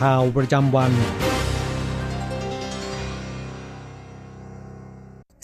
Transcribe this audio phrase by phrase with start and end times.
[0.00, 0.92] ข่าวประจำวัน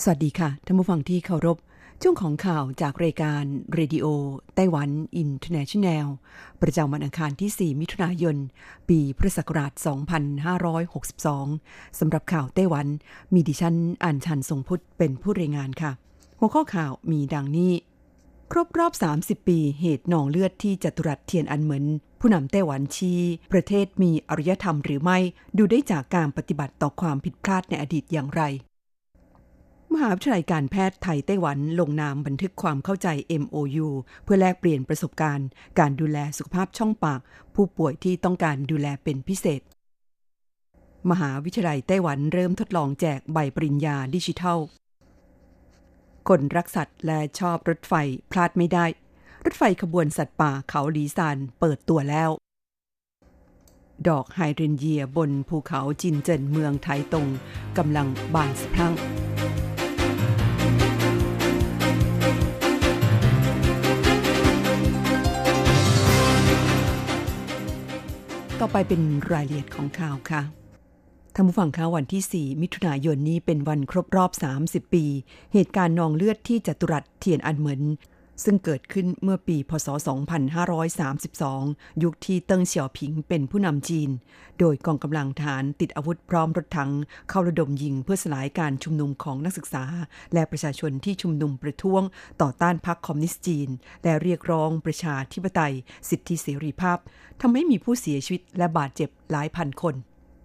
[0.03, 1.57] สวัสดีค่ะท่านผู้ฟังที่เคารพ
[2.01, 4.05] ช่วงของข่าวจากรายการเรดิโอ
[4.55, 6.07] ไต้หวันอินเทอร์เนชันแนล
[6.61, 8.37] ประจำวันอังคารที่ 4 มิถุนายน
[8.89, 9.71] ปีพุทธศักราช
[11.05, 12.87] 2562 สำหรับข่าวไต้หวัน
[13.33, 15.91] มีดิฉันอัญชันทรงพุทธิ์เป็นผู้รายงานค่ะ
[16.39, 17.71] หัวข้อข่าวมีดังนี้
[18.53, 21.85] ครบรอบ 30 ปีเหตุหนองเลือดที่จัตุรัสเทียนอันเหมิน
[22.19, 23.19] ผู้นำไต้หวันชี้
[23.51, 25.17] ประเทศมีอารยธรรมหรือไม่
[25.57, 28.41] ดูได้จากการปฏิบัติต่อความผิดพลาดในอดีตอย่างไร
[29.93, 33.07] มหาวิทยาลัยการแพทย์ไทยไต้หวันลงนามบันทึกความเข้าใจ
[33.41, 33.87] MOU
[34.23, 35.47] เพื่อแลกเปลี่ยนประสบการณ์
[35.79, 37.19] การดูแลสุขภาพช่องปาก
[37.55, 39.61] ผู้ป่วยที่ต้องการดูแลเป็นพิเศษ
[41.11, 44.59] มหาวิทยาลัยไต้หวันเริ่มทดลองแจกใบปริญญาดิจิทัล
[46.29, 47.93] คนรักสัตว์และชอบรถไฟ
[48.31, 48.85] พลาดไม่ได้
[49.45, 52.29] รถไฟขบวนสัตว์ป่าเขาหลีซานเปิดตัวแล้ว
[54.07, 57.27] ดอกไฮเดรนเยียบนภูเขาจินเจินเมืองไทตง
[57.77, 58.93] กำลังบานสะพรั่ง
[68.59, 69.01] ต่อไปเป็น
[69.31, 70.60] รายละเอียดของข่าวค่ะ
[71.35, 74.31] ท่านผู้ฟังคะวันที่ 4 มิถุนายนนี้เป็นวันครบรอบ
[74.63, 75.05] 30 ปี
[75.53, 77.81] เหตุการณ์นองเลือดที่จัตุรัสเทียนอันเหมิน
[78.43, 79.87] ซึ่งเกิดขึ้นเมื่อปี พศ
[81.15, 84.09] 2532 ยุคที่เติ้งเสี่ยวผิงเป็นผู้นำจีน
[84.59, 86.91] โดยกองกำลังทหารติดอาวุธพร้อมรถถัง
[87.29, 89.83] เข้าระดมยิงเพื่อสลายการชุมนุมของนักศึกษา
[90.33, 92.01] และประชาชนที่ชุมนุมประท้วง
[92.41, 93.69] ต่อต้านพรรคคอมมิวนิสต์จีน
[94.03, 95.73] และเรียกร้องประชาธิปไตย
[96.09, 96.97] สิทธิเสรีภาพ
[97.41, 99.95] ทำให้มีผู้เสียชีวิตและบาดเจ็บหลายพันคน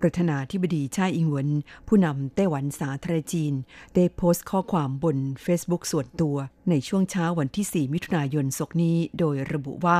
[0.09, 1.49] ประธานาธิบดีชาอิงหวน
[1.89, 3.55] ผู้นำไต้หวันสาธารณจีน
[3.94, 6.37] ได้โพสต์ข้อความบน Facebook ส่วนตัว
[6.71, 9.99] ในช่วงเช้าวันที่ 4 มิถุนายนศกนี้ โดยระบุว่า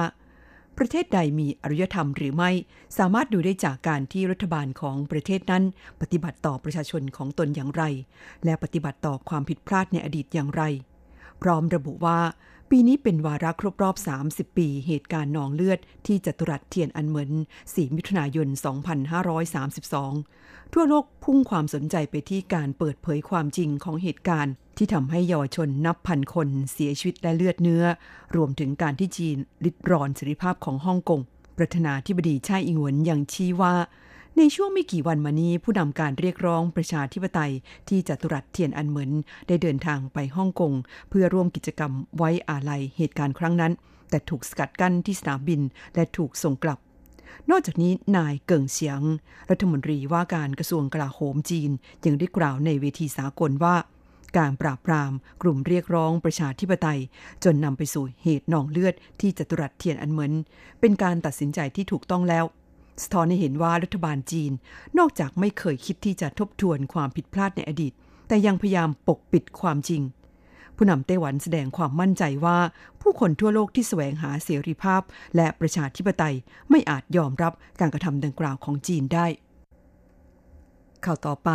[0.79, 2.51] ประเทศใดมีอารยธรรมหรือไม่
[2.99, 5.65] สามารถดูได้จากการที่รัฐบาลของประเทศนั้น
[6.01, 7.83] ปฏิบัติต่อประชาชนของตนอย่างไร
[8.45, 10.63] และปฏิบัติต่อความผิดพลาดในอดีตอย่างไร
[11.43, 12.19] พร้อมระบุว่า
[12.71, 13.97] ปีนี้เป็นวาระครบรอบ
[14.29, 17.31] 30 ปี เหตุการณ์นองเลือดที่จัตุรัสเทียนอันเหมิน
[17.63, 18.49] 4 มิถุนายน
[20.15, 27.85] 2532 ทั่วโลกพุ่งความสนใจไปที่การเปิดเผยความจริงของเหตุการณ์ ที่ทำให้เยาวชนนับพันคนเสียชีวิตและเลือดเนื้อ
[28.37, 31.21] รวมถึงการที่จีนลิดรอนเสรีภาพของฮ่องกง
[31.59, 33.75] ประธานาธิบดีไชาอิงหวนยังชี้ว่า
[34.41, 37.53] ในช่วงไม่กี่วันมานี้ผู้นำการเรียกร้องประชาธิปไตย
[37.89, 39.13] ที่จัตุรัสเทียนอันเหมิน
[39.49, 40.73] ได้เดินทางไปฮ่องกง
[41.09, 43.73] เพื่อร่วมกิจกรรมไว้อาลัยเหตุการณ์ครั้งนั้น
[44.11, 45.61] แต่ถูกสกัดกั้นที่สนามบิน
[45.95, 46.79] และถูกส่งกลับ
[47.51, 49.01] นอกจากนี้นายเกิงเสียง
[49.51, 51.71] รัฐมนตรีว่าการกระทรวงกลาโหมจีน
[52.07, 53.77] ยังได้กล่าวในเวทีสากลว่า
[54.39, 57.01] การปราบปรามกลุ่มเรียกร้องประชาธิปไตย
[57.45, 60.33] จนนำไปสู่เหตุหนองเลือดที่จัตุรัสเทียนอันเหมิน
[60.81, 62.47] เป็นการตัดสินใจที่ถูกต้องแล้ว
[63.03, 64.53] สะท้อนให้เห็นว่ารัฐบาลจีน
[64.99, 67.93] นอกจากไม่เคยคิดที่จะทบทวนความผิดพลาดในอดีต
[68.29, 70.03] แต่ยังพยายามปกปิดความจริง
[70.77, 72.59] ผู้นำไต้หวันแสดงความมั่นใจว่า
[73.01, 75.03] ผู้คนทั่วโลกที่แสวงหาเสรีภาพ
[75.37, 76.35] และประชาธิปไตย
[76.71, 79.27] ไม่อาจยอมรับการกระทำดังกล่าวของจีนได้
[81.05, 81.51] ข่าวต่อไป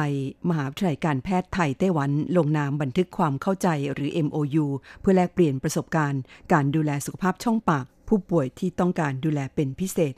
[0.50, 4.66] มหาวิทยาลัยการแพทย์ไทยไต้หวันลงนามบันทึกความเข้าใจหรือ MOU
[5.00, 6.22] เพื่อแลกเปลี่ยนประสบการณ์
[6.54, 10.14] การดูแลสุขภาพช่องปาก ผู้ป่วยที่ต้องการดูแลเป็นพิเศษ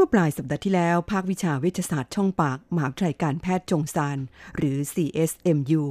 [0.00, 4.18] มื่อปลายสัปดาห์ที่แล้ว ภาควิชาเวชศาสตร์ช่องปากมหาวิทยาลัยการแพทย์จงซาน
[4.56, 5.82] หรือ CSMU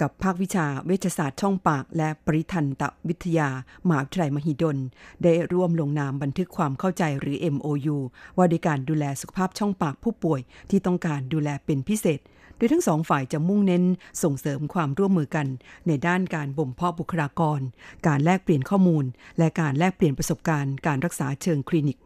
[0.00, 3.48] กับภาควิชาเวชศาสตร์ช่องปาก และปริทันตวิทยา
[3.86, 4.78] มหาวิทยาลัยมหิดล
[5.22, 7.96] ได้ร่วมลงนามบันทึกความเข้าใจหรือ MOU
[8.36, 10.40] ว่าด้วยการดูแลสุขภาพช่องปากผู้ป่วย
[10.70, 12.20] ที่ต้องการดูแลเป็นพิเศษ
[12.56, 13.84] โดยทั้งสองฝ่ายจะมุ่งเน้น
[14.22, 15.46] ส่งเสริมความร่วมมือกัน
[15.86, 17.60] ในด้านการบ่มเพาะบุคลากร
[18.06, 19.04] การแลกเปลี่ยนข้อมูล
[19.38, 21.98] และการแลกเปลี่ยนประสบการณ์ การรักษาเชิงคลินิก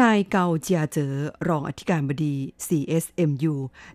[0.00, 1.12] นายเกาเจียเจอ
[1.48, 2.34] รองอธิการบดี
[2.66, 3.54] CSMU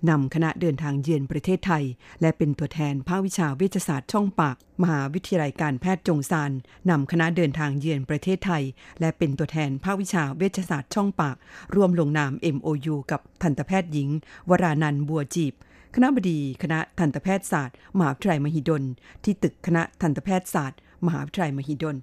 [0.10, 1.84] นำคณะเดินทางเยือนประเทศไทย
[2.22, 6.52] และเป็นตัวแทนภาควิชาเวชศาสตร์ช่องปาก มหาวิทยาลัยการแพทย์จงซาน
[6.90, 8.64] นำคณะเดินทางเยือนประเทศไทย
[9.00, 11.36] และเป็นตัวแทนภาควิชาเวชศาสตร์ช่องปาก
[11.76, 14.10] ร่วมลงนาม MOU กับทันตแพทย์หญิง
[14.50, 15.54] วรานันบัวจีบ
[15.96, 18.84] คณะบดีคณะทันตแพทยศาสตร์ มหาวิทยาลัยมหิดล
[19.24, 21.98] ที่ตึกคณะทันตแพทยศาสตร์ มหาวิทยาลัยมหิดล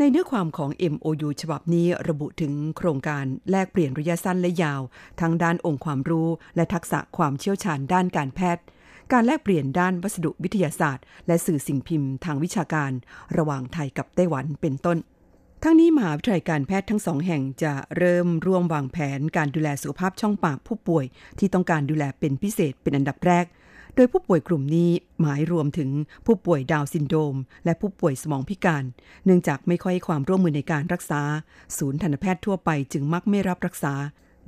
[0.00, 4.82] ในเนื้อความของ MOU ฉบับนี้ระบุถึงโครงการแลกเปลี่ยนระยะสั้นและยาว
[5.20, 8.64] ทั้งด้านองค์ความรู้ และทักษะความเชี่ยวชาญด้านการแพทย์
[9.12, 12.92] การแลกเปลี่ยนด้านวัสดุวิทยาศาสตร์ และสื่อสิ่งพิมพ์ทางวิชาการ
[13.36, 14.98] ระหว่างไทยกับไต้หวันเป็นต้น
[15.62, 21.04] ทั้งนี้มหาวิทยาลัยการแพทย์ทั้งสองแห่งจะเริ่มร่วมวางแผนการดูแลสุขภาพช่องปากผู้ป่วย
[21.38, 23.46] ที่ต้องการดูแลเป็นพิเศษเป็นอันดับแรก
[23.98, 24.90] โดยผู้ป่วยกลุ่มนี้
[25.20, 25.90] หมายรวมถึง
[26.26, 28.84] ผู้ป่วยดาวซินโดม และผู้ป่วยสมองพิการ
[29.24, 31.20] เนื่องจากไม่ค่อยความร่วมมือในการรักษา
[31.78, 33.94] ศูนย์ทันตแพทย์ทั่วไปจึงมักไม่รับรักษา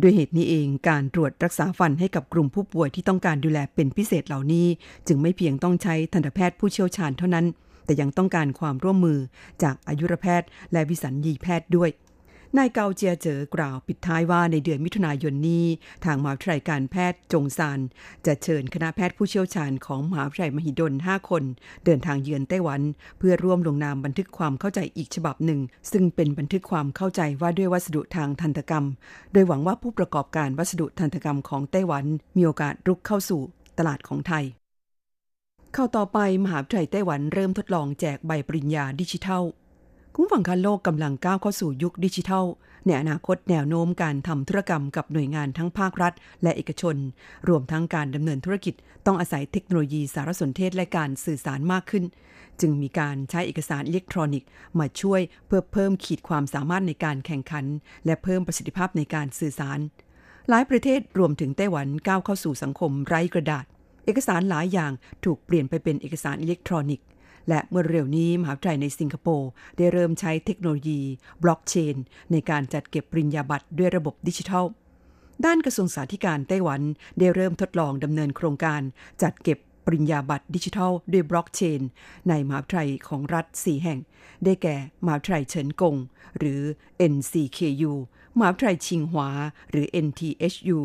[0.00, 4.66] ด้วยเหตุนี้เองการตรวจรักษาฟันให้กับกลุ่มผู้ป่วยที่ต้องการดูแลเป็นพิเศษเหล่านี้
[5.08, 7.46] จึงไม่เพียงต้องใช้ทันตแพทย์ผู้เชี่ยวชาญเท่านั้น
[7.84, 9.18] แต่ยังต้องการความร่วมมือ
[9.62, 11.90] จากอายุรแพทย์และวิสัญญีแพทย์ด้วย
[12.56, 15.64] นายเกาเจียเจอกล่าวปิดท้ายว่าในเดือนมิถุนายนนี้
[16.04, 17.80] ทางมหาวิทยาลัยการแพทย์จงซาน
[18.26, 21.42] จะเชิญคณะแพทย์ผู้เชี่ยวชาญของมหาวิทยาลัยมหิดล 5 คน
[21.84, 22.80] เดินทางเยือนไต้หวัน
[23.18, 25.60] เพื่อร่วมลงนามบันทึกความเข้าใจอีกฉบับหนึ่ง
[25.92, 28.84] ซึ่งเป็นบันทึกความเข้าใจว่าด้วยวัสดุทางทันตกรรม
[29.32, 32.04] โดยหวังว่าผู้ประกอบการวัสดุทันตกรรมของไต้หวัน
[32.36, 33.40] มีโอกาสรุกเข้าสู่
[33.78, 34.44] ตลาดของไทย
[35.74, 39.42] เข้าต่อไปมหาวิทยาลัยไต้หวันเริ่มทดลองแจกใบปริญญาดิจิทัล
[40.20, 42.44] คุณฝั่งคันโลกกำลังก้าวเข้าสู่ยุคดิจิทัล
[42.86, 46.12] ในอนาคตแนวโน้มการทำธุรกรรมกับหน่วยงานทั้งภาครัฐ
[46.42, 46.96] และเอกชน
[47.48, 48.74] รวมทั้งการดำเนินธุรกิจ
[49.06, 52.04] ต้องอาศัยเทคโนโลยีสารสนเทศและการสื่อสารมากขึ้น
[52.60, 54.48] จึงมีการใช้เอกสารอิเล็กทรอนิกส์
[54.78, 57.64] มาช่วยเพื่อเพิ่มขีดความสามารถในการแข่งขัน
[58.06, 59.78] และเพิ่มประสิทธิภาพในการสื่อสาร
[60.48, 63.64] หลายประเทศรวมถึงไต้หวันก้าวเข้าสู่สังคมไร้กระดาษ
[64.04, 64.92] เอกสารหลายอย่าง
[65.24, 67.06] ถูกเปลี่ยนไปเป็นเอกสารอิเล็กทรอนิกส์
[67.48, 71.00] และเมื่อเร็วนี้มหาวิทยาลัยในสิงคโปร์ได้เริ่มใช้เทคโนโลยี
[71.42, 71.96] บล็อกเชน
[72.32, 74.64] ในการจัดเก็บปริญญาบัตรด้วยระบบดิจิทัล
[75.44, 76.80] ด้านกระทรวงสาธารณสุขไต้หวัน
[77.18, 78.80] ได้เริ่มทดลองดำเนินโครงการ
[79.22, 81.80] จัดเก็บปริญญาบัตรดิจิทัล ด้วยบล็อกเชน
[82.28, 83.98] ในมหาวิทยาลัยของรัฐ 4 แห่ง
[84.44, 85.96] ได้แก่มหาวิทยาลัยเฉินกง
[86.38, 86.60] หรือ
[87.12, 87.92] NCKU
[88.38, 89.30] มหาวิทยาลัยชิงหวา
[89.70, 90.78] หรือ NTHU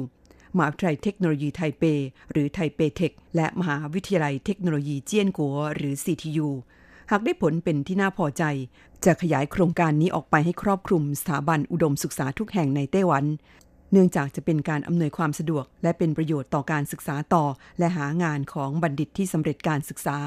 [0.57, 1.83] มหาวิทยาลัยเทคโนโลยีไทเป
[2.31, 6.47] หรือไทเปเทค และมหาวิทยาลัยเทคโนโลยีเจียนกัว หรือ CTU
[7.11, 8.43] หากได้ผลเป็นที่น่าพอใจ
[9.05, 13.25] จะขยายโครงการนี้ออกไปให้ครอบคลุมสถาบันอุดมศึกษาทุกแห่งในไต้หวัน
[13.91, 17.45] เนื่องจากจะเป็นการอำนวยความสะดวก และเป็นประโยชน์ต่อการศึกษาต่อ
[17.79, 20.17] และหางานของบัณฑิตที่สำเร็จการศึกษา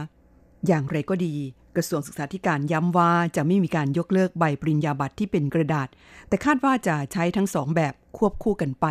[0.66, 1.34] อย่างไรก็ดี
[1.76, 5.88] กระทรวงศึกษาธิการย้ำว่าจะไม่มีการยกเลิกใบปริญญาบัตรที่เป็นกระดาษ
[6.28, 8.86] แต่คาดว่าจะใช้ทั้งสองแบบควบคู่กันไป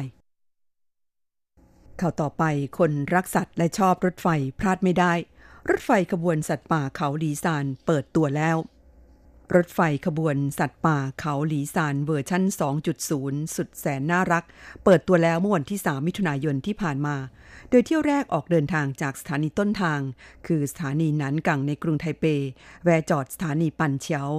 [2.01, 2.43] ข่าวต่อไป
[2.77, 4.27] คนรักสัตว์และชอบรถไฟ
[4.59, 5.13] พลาดไม่ได้
[5.69, 8.57] รถไฟขบวนสัตว์ป่าเขาหลีซานเปิดตัวแล้ว
[9.55, 12.43] รถไฟขบวนสัตว์ป่าเขาหลีซานเวอร์ชั่น
[12.99, 14.43] 2.0 สุดแสนน่ารัก
[14.83, 17.15] เปิดตัวแล้วเมื่อวันที่ 3 มิถุนายนที่ผ่านมา
[17.69, 19.99] โดยเที่ยวแรกออกเดินทางจากสถานีต้นทาง
[20.47, 22.25] คือสถานีนันกังในกรุงไทเป
[22.83, 24.29] แวะจอดสถานีปันเฉียว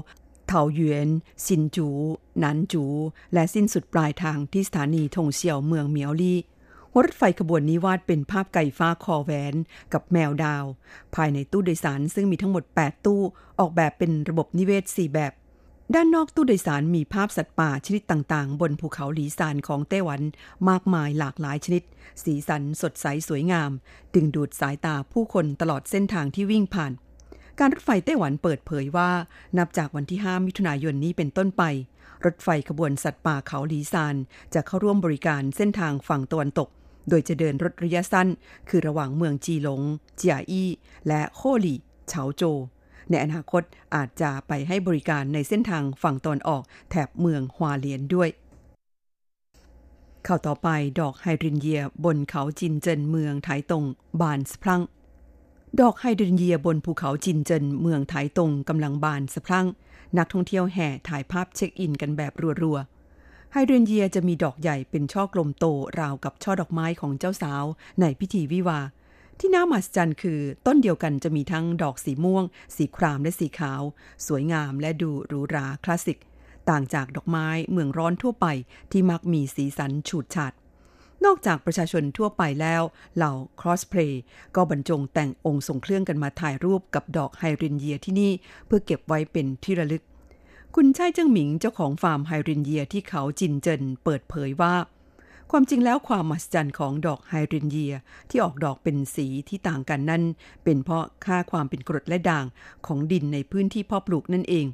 [0.47, 1.09] เถาหยวน
[1.47, 1.89] ซินจู
[2.43, 2.85] นันจู
[3.35, 6.39] และสิ้นสุดปลายทางที่สถานีทงเซียวเมืองเมียวลี่
[7.05, 9.55] รถไฟขบวนนี้วาดเป็นภาพไก่ฟ้าคอแหวน
[9.93, 10.65] กับแมวดาว
[11.15, 13.21] ภายในตู้โดยสารซึ่งมีทั้งหมด 8 ตู้
[13.59, 15.33] ออกแบบเป็นระบบนิเวศ 4 แบบ
[15.95, 20.21] ด้านนอกตู้โดยสารมีภาพสัตว์ป่าชนิดต่างๆ บนภูเขาหลีซานของไต้หวัน
[20.69, 21.83] มากมายหลากหลายชนิด
[22.25, 23.71] สีสันสดใสสวยงาม
[24.15, 26.93] ดึงดูดสายตาผู้คนตลอดเส้นทางที่วิ่งผ่าน
[27.59, 29.11] การรถไฟไต้หวันเปิดเผยว่า
[29.59, 31.63] นับจากวันที่ 5 มิถุนายนนี้เป็นต้นไป
[32.25, 34.17] รถไฟขบวนสัตว์ป่าเขาหลีซาน
[34.55, 36.69] จะเข้าร่วมบริการเส้นทางฝั่งตะวันตก
[37.09, 38.29] โดยจะเดินรถระยะสั้น
[38.69, 39.83] คือระหว่างเมืองจีหลง
[40.17, 40.69] เจียอี้
[41.09, 42.43] และโคหลี่เฉาโจ
[43.11, 43.63] ในอนาคต
[43.95, 48.29] อาจจะไปให้บริการในเส้นทางฝั่งตอนออกแถบเมืองฮวาเลียนด้วย
[50.25, 50.69] ข่าวต่อไป
[51.01, 53.85] ดอกไฮเดรนเยียบนเขาจินเจินเมืองไถตง
[54.21, 54.83] บานสะพรั่ง
[55.81, 59.67] ดอกไฮเดรนเยียบนภูเขาจินเจินเมืองไถตงกำลังบานสะพรั่ง
[60.19, 62.33] นักท่องเที่ยวแห่ถ่ายภาพเช็คอินกันแบบ
[62.63, 62.96] รัวๆ
[63.53, 65.65] ไฮเดรนเยียจะมีดอกใหญ่เป็นช่อกลมโต
[66.01, 67.65] ราวกับช่อดอกไม้ของเจ้าสาว
[68.01, 68.81] ในพิธีวิวาห์
[69.41, 72.45] ที่น่ามหัศจรรย์คือต้นเดียวกันจะมีทั้งดอกสีม่วง
[72.77, 73.83] สีครามและสีขาว
[74.27, 76.19] สวยงามและดูหรูหราคลาสสิก
[76.69, 78.47] ต่างจากดอกไม้เมืองร้อนทั่วไป
[78.93, 80.53] ที่มักมีสีสันฉูดฉาด
[81.25, 82.83] นอกจากประชาชนทั่วไปแล้ว
[83.17, 84.23] เหล่าคอสเพลย์
[84.57, 88.33] ก็บรรจงแต่งองค์ทรงเครื่องกันมาถ่ายรูปกับดอกไฮเดรนเยียที่นี่
[88.67, 90.03] เพื่อเก็บไว้เป็นที่ระลึก
[90.79, 94.75] คุณชายเจิ้งหมิงเจ้าของฟาร์มไฮเดรนเยียที่เขาจินเจินเปิดเผยว่า
[95.51, 97.95] ความจริงแล้วความมหัศจรรย์ของดอกไฮเดรนเยีย
[98.31, 100.23] ที่ออกดอกเป็นสีที่ต่างกันนั้น
[100.65, 102.45] เป็นเพราะค่าความเป็นกรดและด่าง
[102.87, 104.67] ของดินในพื้นที่เพาะปลูกนั่นเอง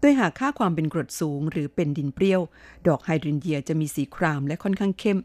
[0.00, 2.40] โดยหากค่าความเป็นกรดสูงหรือเป็นดินเปรี้ยว
[2.86, 5.18] ดอกไฮรินเยียจะมีสีครามและค่อนข้างเข้ม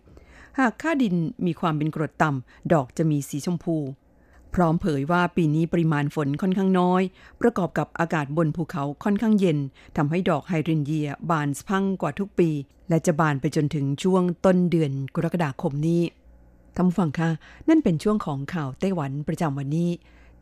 [0.60, 1.16] หากค่าดิน
[1.46, 3.78] มีความเป็นกรดต่ำ ดอกจะมีสีชมพู
[4.58, 7.02] พร้อมเผยว่าปีนี้ปริมาณฝนค่อนข้างน้อย
[7.42, 9.58] ประกอบกับอากาศบนภูเขาค่อนข้างเย็น
[9.98, 12.50] ทำให้ดอกไฮรินเยียบานสพังกว่าทุกปี
[12.90, 16.02] และจะบานไปจนถึงช่วงต้นเดือนกรกฎาคมนี้
[16.76, 17.30] ท่านผู้ฟังคะ
[17.70, 19.90] นั่นเป็นช่วงของข่าวไต้หวันประจำวันนี้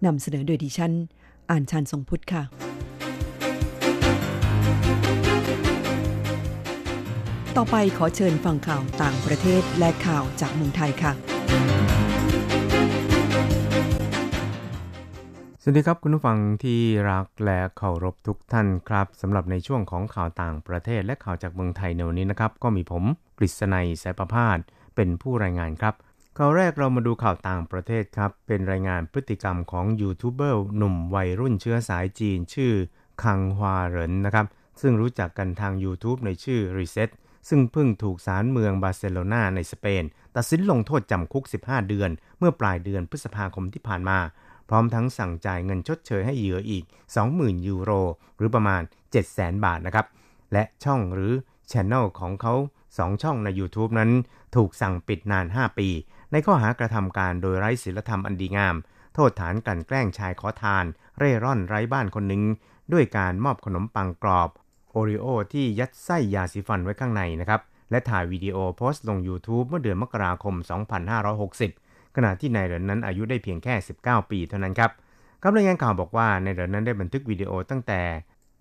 [0.05, 0.93] นำเสนอโดยดิฉัน
[1.49, 2.43] อ่านชันทรงพุทธค่ะ
[7.57, 12.04] ต่อไปขอเชิญฟังข่าวต่างประเทศและข่าวจากเมืองไทยค่ะ
[15.67, 16.79] สวัสดีครับคุณผู้ฟังที่
[17.11, 23.03] รักและเคารพทุกท่านครับสำหรับในช่วงของข่าวต่างประเทศและข่าวจากเมืองไทยในวันนี้นะครับ ก็มีผม
[23.37, 24.57] กฤษณัยสายประพาส
[24.95, 25.93] เป็นผู้รายงานครับ
[26.37, 32.73] ข่าวแรกเรามาดูข่าวต่างประเทศครับ เป็นรายงานพฤติกรรมของยูทูบเบอร์หนุ่มวัยรุ่นเชื้อสายจีนชื่อ
[33.23, 34.45] คังฮวาเหรินนะครับ
[34.81, 37.09] ซึ่งรู้จักกันทาง YouTube ในชื่อ Reset
[37.49, 40.03] ซึ่งเพิ่งถูกศาลเมืองบาร์เซโลนาในสเปน
[40.35, 44.19] ตัดสินลงโทษจำคุก 15 เดือน เมื่อปลายเดือนพฤษภาคมที่ผ่านมา
[44.69, 46.83] พร้อมทั้งสั่งจ่ายเงินชดเชยให้เหยื่ออีก
[47.25, 47.91] 20,000 ยูโร
[48.37, 48.81] หรือประมาณ
[49.23, 50.05] 700,000 บาทนะครับ
[50.53, 51.33] และช่องหรือ
[51.71, 52.53] ช anel ของเขา
[52.89, 54.11] 2 ช่องใน YouTube นั้น
[54.55, 55.89] ถูกสั่งปิดนาน 5 ปี
[56.31, 58.75] ในข้อหากระทำการโดยไร้ศีลธรรมอันดีงาม
[59.13, 60.85] โทษฐานกลั่นแกล้งชายขอทาน
[61.17, 62.43] เร่ร่อนไร้บ้านคนหนึ่ง
[62.93, 64.49] ด้วยการมอบขนมปังกรอบ
[64.91, 70.55] โอริโอที่ยัดไส้ยาสีฟันไว้ข้างในนะครับ และถ่ายวิดีโอโพสต์ลง YouTube เมื่อเดือนมกราคม
[71.21, 71.84] 2560
[72.15, 73.73] ขณะที่นายเหรินนั้นอายุได้เพียงแค่
[74.05, 74.91] 19 ปีเท่านั้นครับ
[75.41, 78.01] กับรายงานข่าวบอกว่านายเหรินนั้นได้บันทึกวิดีโอตั้งแต่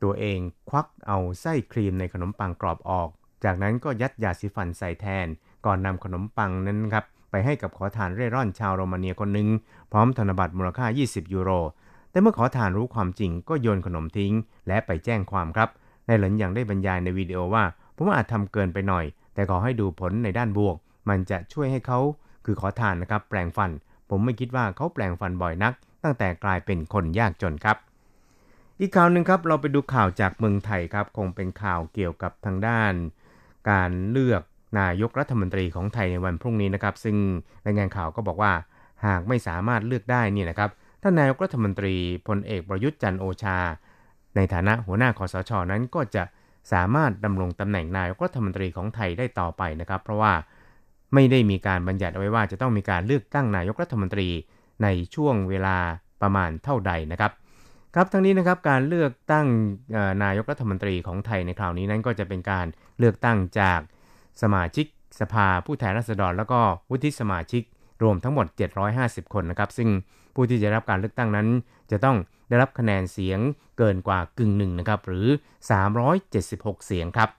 [0.02, 0.38] ตัวเอง
[0.70, 3.08] ควักเอาไส้ครีมในขนมปังกรอบออก
[3.44, 5.26] จากนั้นก็ยัดยาสีฟันใส่แทน
[5.66, 9.48] ก่อนนำขนมปังนั้นครับไปให้กับขอทานเร่ร่อนชาวโรมาเนียคนหนึ่ง
[9.92, 11.50] พร้อมธนบัตรมูลค่า 20 ยูโร
[12.10, 14.32] แต่เมื่อขอทานรู้ความจริงก็โยนขนมทิ้ง
[14.68, 15.68] และไปแจ้งความครับ
[16.08, 17.64] นายเหรินยังได้บรรยายในวิดีโอว่า
[17.96, 20.76] ผมอาจทำเกินไปหน่อย แต่ขอให้ดูผลในด้านบวก
[21.08, 21.98] มันจะช่วยให้เขา
[22.44, 23.70] คือขอทานนะครับ แปลงฟัน
[24.10, 25.72] ผมไม่คิดว่าเขาแปลงฟันบ่อยนัก
[26.04, 27.76] ตั้งแต่กลายเป็นคนยากจนครับ
[28.80, 32.92] อีกข่าวหนึ่งครับ เราไปดูข่าวจากเมืองไทยครับ คงเป็นข่าวเกี่ยวกับทางด้าน
[33.70, 34.42] การเลือก
[34.80, 37.16] นายกรัฐมนตรีของไทยในวันพรุ่งนี้นะครับ ซึ่ง
[37.66, 38.52] รายงานข่าวก็บอกว่า
[39.06, 40.70] หากไม่สามารถเลือกได้นี่นะครับ
[41.02, 41.94] ท่านนายกรัฐมนตรี
[42.28, 43.58] พลเอกประยุทธ์จันโอชา
[44.36, 46.22] ในฐานะหัวหน้าคอสชนั้นก็จะ
[46.72, 50.32] สามารถดำรงตำแหน่งนายกรัฐมนตรีของไทยได้ต่อไปนะครับ เพราะว่า
[51.14, 54.28] ไม่ได้มีการบัญญัติเอาไว้ว่าจะต้องมีการเลือกตั้งนายกรัฐมนตรี
[54.82, 55.76] ในช่วงเวลา
[56.22, 57.32] ประมาณเท่าใดนะครับ
[57.94, 59.46] ครับทั้งนี้นะครับการเลือกตั้ง
[60.24, 62.66] นายกรัฐมนตรีของไทยในคราวนี้นั้นก็จะเป็นการ
[62.98, 63.80] เลือกตั้งจาก
[64.42, 64.86] สมาชิก
[65.20, 67.62] สภาผู้แทนราษฎร แล้วก็วุฒิสมาชิก
[68.02, 68.46] รวมทั้งหมด
[68.90, 69.88] 750 คนนะครับ ซึ่ง
[70.34, 71.48] ผู้ที่จะรับการเลือกตั้งนั้น
[71.90, 72.16] จะต้อง
[72.48, 73.38] ได้รับคะแนนเสียง
[73.78, 75.26] เกินกว่ากึ่งหนึ่งนะครับ หรือ
[76.06, 77.30] 376 เสียงครับ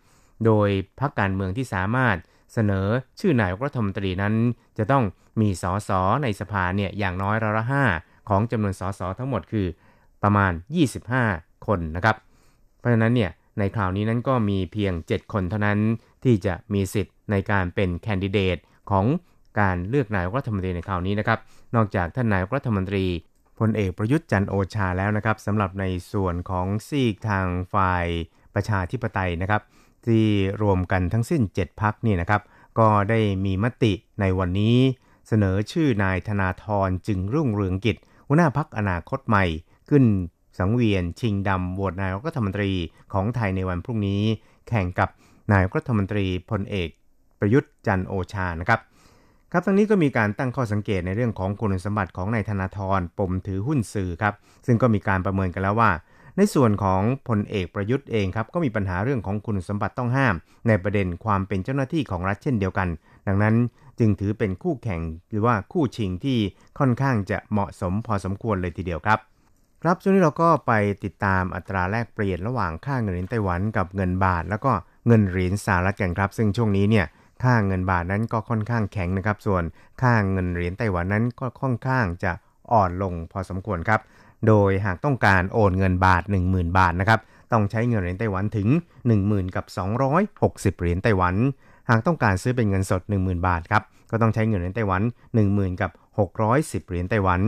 [0.46, 2.18] โดยพรรคการเมืองที่สามารถ
[2.56, 2.88] เสนอ
[3.20, 4.34] ชื่อนายกรัฐมนตรีนั้น
[4.78, 5.04] จะต้อง
[5.42, 5.90] มีสส
[6.24, 7.84] ในสภาเนี่ยอย่างน้อยร้อยละห้า
[8.30, 9.68] ของจำนวนสสทั้งหมดคือ
[10.24, 10.52] ประมาณ
[11.10, 12.16] 25 คนนะครับ
[12.80, 15.80] เพราะฉะนั้นเนี่ยในคราวนี้นั้นก็มีเพียง 7 คนเท่านั้น
[16.24, 18.58] ที่จะมีสิทธิ์ในการเป็นแคนดิเดต
[18.92, 19.06] ของ
[19.60, 21.40] การเลือกนายกรัฐมนตรีในคราวนี้นะครับ
[21.76, 23.06] นอกจากท่านนายกรัฐมนตรี
[23.60, 28.06] พลเอกประยุทธ์จันโอชาแล้วนะครับสำหรับในส่วนของซีกทางฝ่าย
[28.56, 29.62] ประชาธิปไตยนะครับ
[30.08, 30.26] ที่
[30.62, 32.42] รวมกันทั้งสิ้น 7 พักนี่นะครับ
[32.80, 34.78] ก็ได้มีมติในวันนี้
[35.28, 37.98] เสนอชื่อนายธนาธรจึงรุ่งเรืองกิจ
[38.28, 39.46] หัวหน้าพักอนาคตใหม่
[39.90, 40.04] ขึ้น
[40.58, 42.72] สังเวียนชิงดำโหวตนายกรัฐมนตรี
[43.14, 44.22] ของไทยในวันพรุ่งนี้
[44.68, 45.10] แข่งกับ
[45.52, 46.90] นายกรัฐมนตรีพลเอก
[47.40, 48.80] ประยุทธ์จันโอชานะครับ
[49.52, 54.34] ครับทั้งนี้ก็มีการตั้งข้อสังเกตในเรื่องของคุณสมบัติของนายธนาธรปมถือหุ้นสื่อครับ
[54.66, 55.92] ซึ่งก็มีการประเมินกันแล้วว่า
[56.38, 60.36] ในส่วนของพลเอกประยุทธ์เองครับก็มีปัญหาเรื่องของคุณสมบัติต้องห้าม
[60.68, 62.88] ในประเด็นความเป็นเจ้าหน้าที่ของรัฐเช่นเดียวกัน
[63.28, 63.56] ดังนั้น
[64.00, 66.38] จึงถือเป็นคู่แข่งหรือว่าคู่ชิงที่
[66.80, 69.20] ค่อนข้างจะเหมาะสมพอสมควรเลยทีเดียวครับ
[69.84, 70.72] ครับช่วงนี้เราก็ไป
[71.04, 74.72] ติดตามอัตราแลกเปลี่ยนระหว่างค่าเงินเหรียญไต้หวันกับเงินบาท แล้วก็
[75.08, 77.06] เงินเหรียญสหรัฐกันครับ ซึ่งช่วงนี้เนี่ย
[77.44, 79.64] ค่าเงินบาทนั้นก็ค่อนข้างแข็งนะครับ ส่วน
[80.02, 82.32] ค่าเงินเหรียญไต้หวันนั้นก็ค่อนข้างจะ
[82.72, 84.00] อ่อนลงพอสมควรครับ
[84.48, 87.20] โดยหากต้องการโอนเงินบาท 10,000 บาทนะครับ
[87.52, 88.68] ต้องใช้เงินเหรียญไต้หวันถึง
[89.12, 89.66] 10,000กับ
[90.22, 91.36] 260 เหรียญไต้หวัน
[91.90, 95.02] หากต้องการซื้อเป็นเงินสด 10,000 บาทครับ ก็ต้องใช้เงินเหรียญไต้หวัน
[95.42, 95.92] 10,000กับ
[96.40, 97.42] 610 เหรียญไต้หวัน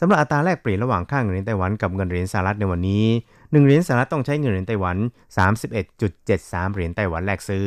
[0.00, 4.96] สำหรับอัตราแลกเปลี่ยนระหว่างค่าเงินเหรียญไต้หวันกับเงินเหรียญสหรัฐในวันนี้ 1 เหรียญสหรัฐต้องใช้เงินเหรียญไต้หวัน
[5.86, 7.66] 31.73 เหรียญไต้หวันแลกซื้อ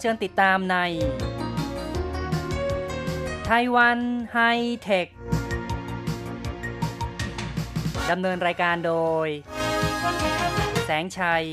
[0.00, 0.76] เชิญติดตามใน
[3.46, 3.98] ไต้หวัน
[4.32, 4.38] ไฮ
[4.82, 5.06] เทค
[8.10, 8.94] ดำเนินรายการโด
[9.26, 9.28] ย
[10.84, 11.44] แสงชัย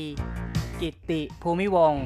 [0.80, 2.04] กิตติภูมิวงศ์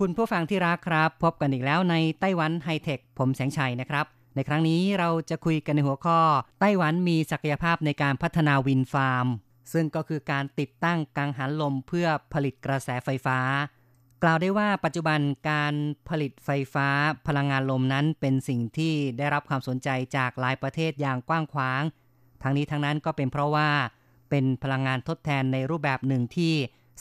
[0.00, 6.20] คุณผู้ฟังที่รักครับ พบกันอีกแล้วในไต้หวันไฮเทค ผมแสงชัยนะครับ ในครั้งนี้เราจะคุยกันในหัวข้อ
[6.60, 9.26] ไต้หวันมีศักยภาพในการพัฒนาวินฟาร์ม
[9.72, 13.38] ซึ่งก็คือการติดตั้งกังหันลมเพื่อผลิตกระแสไฟฟ้า
[14.22, 15.20] กล่าวได้ว่าปัจจุบัน
[15.50, 15.74] การ
[16.08, 16.88] ผลิตไฟฟ้า
[17.26, 21.82] พลังงานลมนั้นเป็นสิ่งที่ได้รับความสนใจจากหลายประเทศอย่างกว้างขวาง
[22.42, 23.68] ทั้งนี้ทั้งนั้นก็เป็นเพราะว่า
[24.30, 26.54] เป็นพลังงานทดแทนในรูปแบบหนึ่งที่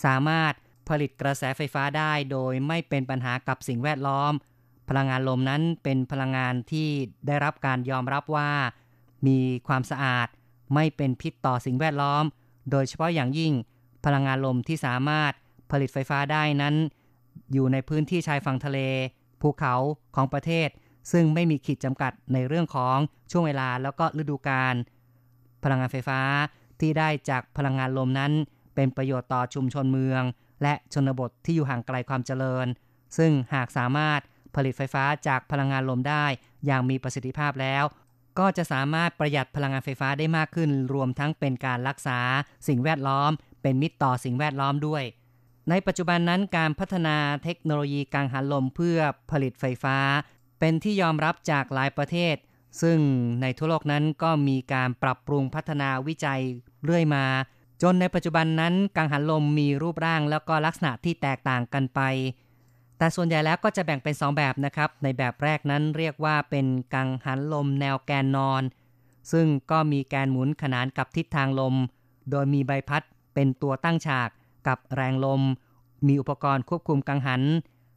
[0.05, 0.53] สามารถ
[0.89, 4.33] ผลิตกระแสไฟฟ้าได้โดยไม่เป็นปัญหากับสิ่งแวดล้อม
[4.89, 6.89] พลังงานลมนั้นเป็นพลังงานที่
[7.27, 8.51] ได้รับการยอมรับว่า
[9.27, 10.27] มีความสะอาด
[10.73, 12.23] ไม่เป็นพิษต่อสิ่งแวดล้อม
[12.71, 13.53] โดยเฉพาะอย่างยิ่ง
[14.05, 15.33] พลังงานลมที่สามารถ
[15.71, 16.75] ผลิตไฟฟ้าได้นั้น
[17.53, 18.79] อยู่ในพื้นที่ชายฝั่งทะเล
[19.41, 19.75] ภูเขา
[20.15, 20.69] ของประเทศ
[21.11, 22.97] ซึ่งไม่มีขีดจำกัดในเรื่องของ
[23.31, 24.75] ช่วงเวลาแล้วก็ฤดูกาล
[25.63, 26.21] พลังงานไฟฟ้า
[26.79, 28.31] ที่ได้จากพลังงานลมนั้น
[28.75, 30.23] เป็นประโยชน์ต่อชุมชนเมือง
[30.63, 32.67] และชนบทที่อยู่ห่างไกลความเจริญ
[33.17, 34.19] ซึ่งหากสามารถ
[34.55, 36.25] ผลิตไฟฟ้าจากพลังงานลมได้
[36.65, 37.83] อย่างมีประสิทธิภาพแล้ว
[38.39, 42.19] ก็จะสามารถประหยัดพลังงานไฟฟ้าได้มากขึ้น รวมทั้งเป็นการรักษา
[42.67, 43.31] สิ่งแวดล้อม
[43.61, 45.03] เป็นมิตรต่อสิ่งแวดล้อมด้วย
[45.69, 48.97] ในปัจจุบันนั้นการพัฒนาเทคโนโลยีกังหันลมเพื่อ
[49.31, 49.97] ผลิตไฟฟ้า
[50.59, 52.35] เป็นที่ยอมรับจากหลายประเทศ
[52.81, 52.97] ซึ่ง
[53.41, 56.41] ในทั่วโลกนั้นก็มีการปรับปรุงพัฒนาวิจัย
[56.83, 57.25] เรื่อยมา
[57.81, 62.01] จนในปัจจุบันนั้นกังหันลมมีรูปร่างแล้วก็ลักษณะที่แตกต่างกันไป
[62.97, 68.63] แต่ส่วนใหญ่แล้วก็จะแบ่งเป็น 2 แบบนะครับ ในแบบแรกนั้นเรียกว่าเป็นกังหันลมแนวแกนนอน
[69.31, 71.75] ซึ่งก็มีแกนหมุนขนานกับทิศทางลม
[72.31, 73.03] โดยมีใบพัด
[73.33, 74.29] เป็นตัวตั้งฉาก
[74.67, 75.41] กับแรงลม
[76.07, 77.41] มีอุปกรณ์ควบคุมกังหัน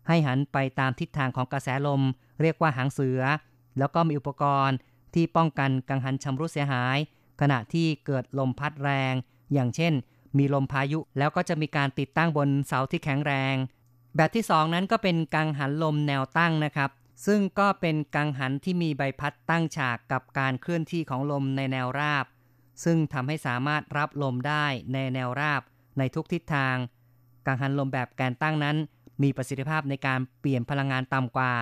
[0.09, 2.03] ให้หันไปตามทิศทางของกระแสลม
[2.41, 3.23] เรียกว่าหางเสือ
[3.79, 4.77] แล้วก็มีอุปกรณ์
[5.15, 6.99] ที่ป้องกันกังหันชำรุดเสียหาย
[7.41, 9.15] ขณะที่เกิดลมพัดแรง
[9.53, 9.93] อย่างเช่น
[10.39, 13.55] มีลมพายุแล้วก็จะมีการติดตั้งบนเสาที่แข็งแรง
[14.17, 16.91] แบบที่ 2 นั้นก็เป็นกังหันลมแนวตั้งนะครับ
[17.27, 22.27] ซึ่งก็เป็นกังหันที่มีใบพัดตั้งฉากกับการเคลื่อนที่ของลมในแนวราบ
[22.85, 25.63] ซึ่งทำให้สามารถรับลมได้ในแนวราบ
[25.99, 26.77] ในทุกทิศทาง
[27.47, 28.77] กังหันลมแบบแกนตั้งนั้น
[29.23, 31.53] มีประสิทธิภาพในการเปลี่ยนพลังงานต่ำกว่า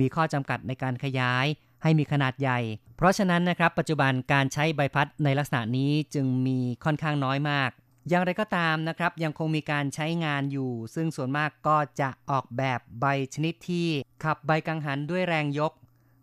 [0.00, 1.46] มีข้อจำกัดในการขยาย
[1.82, 2.58] ให้มีขนาดใหญ่
[2.96, 7.70] เพราะฉะนั้นนะครับ ปัจจุบันการใช้ใบพัดในลักษณะนี้จึงมีค่อนข้างน้อยมาก
[8.08, 13.88] อย่างไรก็ตามนะครับ ยังคงมีการใช้งานอยู่ ซึ่งส่วนมากก็จะออกแบบใบชนิดที่
[14.24, 15.72] ขับใบกังหันด้วยแรงยก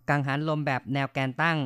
[0.10, 1.58] กังหันลมแบบแนวแกนตั้ง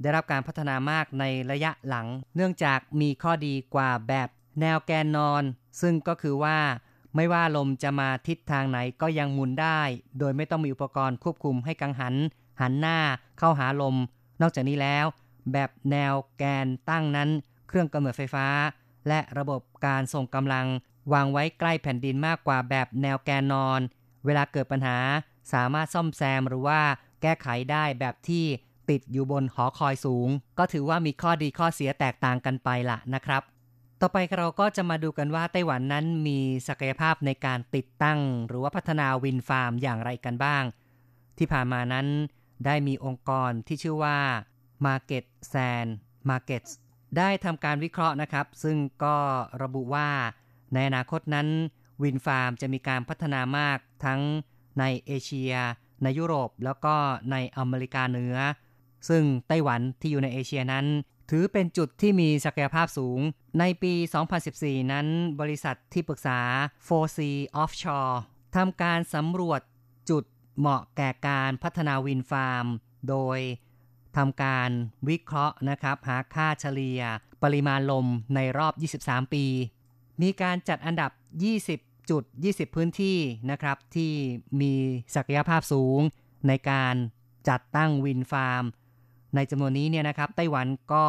[0.00, 4.28] ได้รับการพัฒนามากในระยะหลัง เนื่องจากมีข้อดีกว่าแบบ
[4.60, 5.42] แนวแกนนอน
[5.80, 6.58] ซึ่งก็คือว่า
[7.16, 9.80] ไม่ว่าลมจะมาทิศทางไหนก็ยังหมุนได้
[10.18, 12.14] โดยไม่ต้องมีอุปกรณ์ควบคุมให้กังหัน
[12.60, 12.98] หันหน้า
[13.38, 13.96] เข้าหาลม
[14.40, 15.06] นอกจากนี้แล้ว
[15.52, 17.28] แบบแนวแกนตั้งนั้น
[17.68, 18.46] เครื่องกำเนิดไฟฟ้า
[19.08, 20.66] และระบบการส่งกำลัง
[21.12, 23.80] วางไว้ใกล้แผ่นดินมากกว่าแบบแนวแกนนอน
[24.24, 24.98] เวลาเกิดปัญหา
[25.52, 26.80] สามารถซ่อมแซมหรือว่า
[27.22, 28.44] แก้ไขได้แบบที่
[28.90, 33.42] ติดอยู่บนหอคอยสูง ก็ถือว่ามีข้อดีข้อเสียแตกต่างกันไปละนะครับ
[34.00, 36.38] ต่อไปเราก็จะมาดูกันว่าไต้หวันนั้นมี
[36.68, 40.64] ศักยภาพในการติดตั้ง หรือว่าพัฒนาวินฟาร์มอย่างไรกันบ้าง
[41.38, 42.06] ที่ผ่านมานั้น
[42.66, 44.18] ได้มีองค์กรที่ชื่อว่า
[44.86, 45.90] Market Sand
[46.30, 46.70] Markets
[47.18, 49.16] ได้ทำการวิเคราะห์นะครับ ซึ่งก็
[49.62, 50.08] ระบุว่า
[50.74, 51.48] ในอนาคตนั้น
[52.02, 54.20] วินฟาร์มจะมีการพัฒนามากทั้ง
[54.78, 55.54] ในเอเชีย
[56.02, 56.94] ในยุโรป แล้วก็
[57.30, 58.36] ในอเมริกาเหนือ
[59.08, 60.86] ซึ่งไต้หวันที่อยู่ในเอเชียนั้น
[61.30, 63.20] ถือเป็นจุดที่มีศักยภาพสูง
[63.58, 63.94] ในปี
[64.42, 65.06] 2014 นั้น
[65.40, 66.40] บริษัทที่ปรึกษา
[66.88, 67.18] 4C
[67.62, 68.14] Offshore
[68.56, 69.60] ทำการสำรวจ
[70.10, 70.24] จุด
[70.58, 72.66] เหมาะแก่การพัฒนาวินฟาร์ม
[73.08, 73.38] โดย
[74.16, 74.70] ทำการ
[75.08, 77.00] วิเคราะห์นะครับหาค่าเฉลี่ย
[77.42, 79.44] ปริมาณลมในรอบ 23 ปี
[80.22, 81.10] มีการจัดอันดับ
[81.60, 83.18] 20 จุด 20 พื้นที่
[83.50, 84.12] นะครับที่
[84.60, 84.72] มี
[85.14, 86.00] ศักยภาพสูง
[86.48, 86.94] ในการ
[87.48, 88.64] จัดตั้งวินฟาร์ม
[89.34, 91.06] ในจำนวนนี้เนี่ยนะครับไต้หวันก็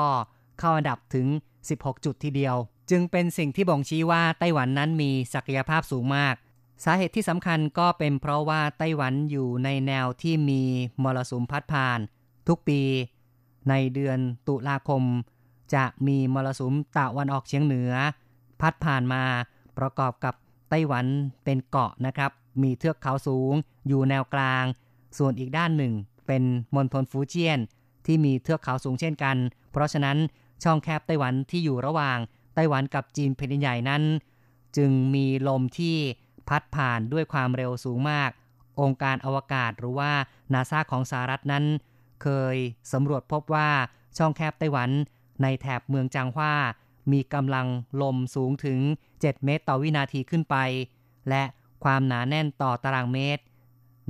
[0.60, 1.28] เข้าอันดับถึง
[1.66, 2.56] 16 จุดทีเดียว
[2.90, 6.36] จึงเป็นสิ่งที่บ่งชี้ว่าไต้หวันนั้นมีศักยภาพสูงมาก
[6.84, 10.62] สาเหตุที่สำคัญก็เป็นเพราะว่าไต้หวันอยู่ในแนวที่มี
[11.04, 12.00] มรสุมพัดผ่าน
[12.48, 12.82] ทุกปี
[13.70, 15.04] ในเดือนตุลาคม
[15.74, 17.92] จะมีมรสุมตะวันออกเฉียงเหนือ
[18.62, 19.24] พัดผ่านมา
[19.78, 20.34] ประกอบกับ
[20.70, 21.06] ไต้หวัน
[21.44, 22.32] เป็นเกาะนะครับ
[22.64, 23.54] มีเทือกเขาสูง
[23.88, 24.64] อยู่แนวกลาง
[25.18, 25.94] ส่วนอีกด้านหนึ่ง
[26.28, 26.44] เป็น
[26.76, 27.60] มณฑลฟูเจียน
[28.06, 29.38] ที่มีเทือกเขาสูงเช่นกัน
[29.72, 30.18] เพราะฉะนั้น
[30.64, 32.18] ช่องแคบไต้หวันที่อยู่ระหว่าง
[32.56, 34.04] ไต้หวันกับจีนแผ่นใหญ่นั้น
[34.78, 35.96] จึงมีลมที่
[36.48, 38.30] พัดผ่านด้วยความเร็วสูงมาก
[38.82, 40.12] องค์การอวกาศหรือว่า
[40.54, 41.66] นาซาของสหรัฐนั้น
[42.22, 42.56] เคย
[42.94, 43.70] สำรวจพบว่า
[44.18, 44.90] ช่องแคบไต้หวัน
[45.42, 46.54] ในแถบเมืองจางฮวา
[47.12, 47.68] มีกำลัง
[48.02, 48.80] ลมสูงถึง
[49.12, 50.56] 7 เมตรต่อวินาทีขึ้นไป
[51.30, 51.44] และ
[51.84, 53.44] ความหนาแน่นต่อตารางเมตร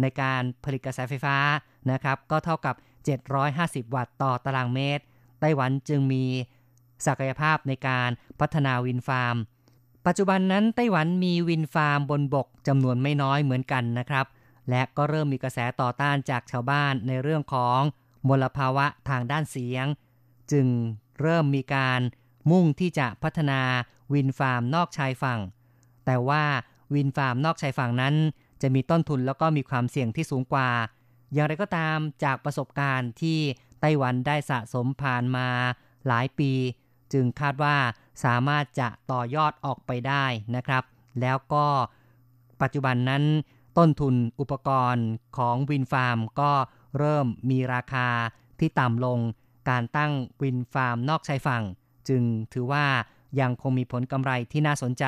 [0.02, 1.38] ในการผลิตกระแสไฟฟ้า
[1.92, 2.76] นะครับ ก็เท่ากับ
[3.36, 5.04] 750 วัตต์ต่อตารางเมตร
[5.40, 6.24] ไต้หวันจึงมี
[7.06, 9.36] ศักยภาพในการพัฒนาวินฟาร์ม
[10.06, 14.26] ปัจจุบันนั้นไต้หวันมีวินฟาร์มบนบกจำนวนไม่น้อยเหมือนกันนะครับ
[14.70, 17.80] และก็เริ่มมีกระแสต่อต้านจากชาวบ้านในเรื่องของ
[18.28, 19.86] มลภาวะทางด้านเสียง
[20.52, 20.68] จึง
[21.22, 22.02] เริ่มมีการ
[22.52, 23.62] มุ่งที่จะพัฒนา
[24.14, 25.40] วินฟาร์มนอกชายฝั่ง
[26.06, 26.44] แต่ว่า
[26.94, 28.16] วินฟาร์มนอกชายฝั่งนั้น
[28.62, 30.70] จะมีต้นทุนแล้วก็มีความเสี่ยงที่สูงกว่า
[31.34, 33.40] อย่างไรก็ตามจากประสบการณ์ที่
[33.80, 35.48] ไต้หวันได้สะสมผ่านมา
[36.08, 36.52] หลายปี
[37.14, 37.76] จึงคาดว่า
[38.24, 40.26] สามารถจะต่อยอดออกไปได้
[40.56, 40.84] นะครับ
[41.22, 41.66] แล้วก็
[42.62, 43.24] ปัจจุบันนั้น
[43.78, 46.52] ต้นทุนอุปกรณ์ของวินฟาร์มก็
[46.98, 48.08] เริ่มมีราคา
[48.60, 49.20] ที่ต่ำลง
[49.70, 50.12] การตั้ง
[50.42, 51.64] วินฟาร์มนอกชายฝั่ง
[52.08, 52.86] จึงถือว่า
[53.40, 55.06] ยังคงมีผลกำไรที่น่าสนใจ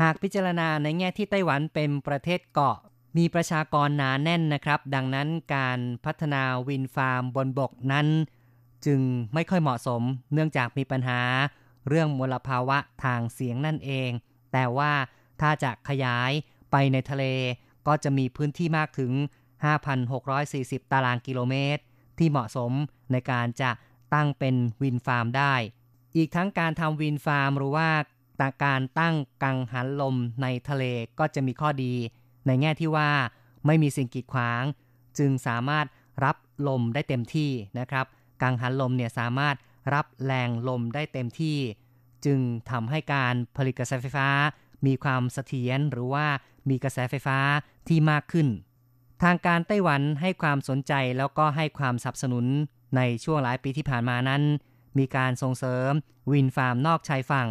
[0.00, 2.76] หากพิจารณาในแง่ที่ไต้หวันเป็นประเทศเกาะ
[3.16, 8.06] มีประชากรหนาแน่นนะครับ ดังนั้นการพัฒนาวินฟาร์มบนบกนั้น
[8.86, 9.00] จึง
[9.34, 11.20] ไม่ค่อยเหมาะสม เนื่องจากมีปัญหา
[11.88, 14.10] เรื่องมลภาวะทางเสียงนั่นเอง
[14.52, 14.92] แต่ว่า
[15.40, 16.32] ถ้าจะขยาย
[16.70, 17.24] ไปในทะเล
[17.86, 19.12] ก็จะมีพื้นที่มากถึง
[20.02, 21.82] 5,640 ตารางกิโลเมตร
[22.18, 22.72] ที่เหมาะสม
[23.12, 23.70] ในการจะ
[24.14, 25.54] ตั้งเป็นวินฟาร์มได้
[26.16, 27.88] อีกทั้งการทำวินฟาร์มหรือว่า
[28.64, 30.84] การตั้งกังหันลมในทะเล
[31.18, 31.94] ก็จะมีข้อดี
[32.46, 33.10] ในแง่ที่ว่า
[33.66, 34.62] ไม่มีสิ่งกีดขวาง
[35.18, 35.86] จึงสามารถ
[36.24, 36.36] รับ
[36.68, 38.06] ลมได้เต็มที่นะครับ
[38.42, 39.56] กังหันลมเนี่ยสามารถ
[39.94, 41.58] รับแรงลมได้เต็มที่
[42.24, 42.38] จึง
[42.70, 44.28] ทำให้การผลิตกระแสไฟฟ้า
[44.86, 46.26] มีความเสถียรหรือว่า
[46.68, 47.38] มีกระแสไฟฟ้า
[47.88, 48.48] ที่มากขึ้น
[49.22, 52.46] ทางการไต้หวันให้ความสนใจแล้วก็ให้ความสนับสนุน
[52.96, 54.42] ในช่วงหลายปีที่ผ่านมานั้น
[54.98, 55.90] มีการส่งเสริม
[56.32, 57.48] วินฟาร์มนอกชายฝั่ง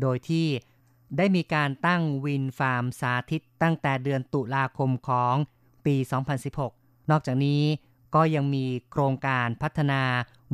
[0.00, 0.46] โดยที่
[1.16, 5.34] ได้มีการตั้งวินฟาร์มสาธิตตั้งแต่เดือนตุลาคมของ
[5.86, 5.96] ปี
[6.52, 7.62] 2016 นอกจากนี้
[8.14, 10.02] ก็ยังมีโครงการพัฒนา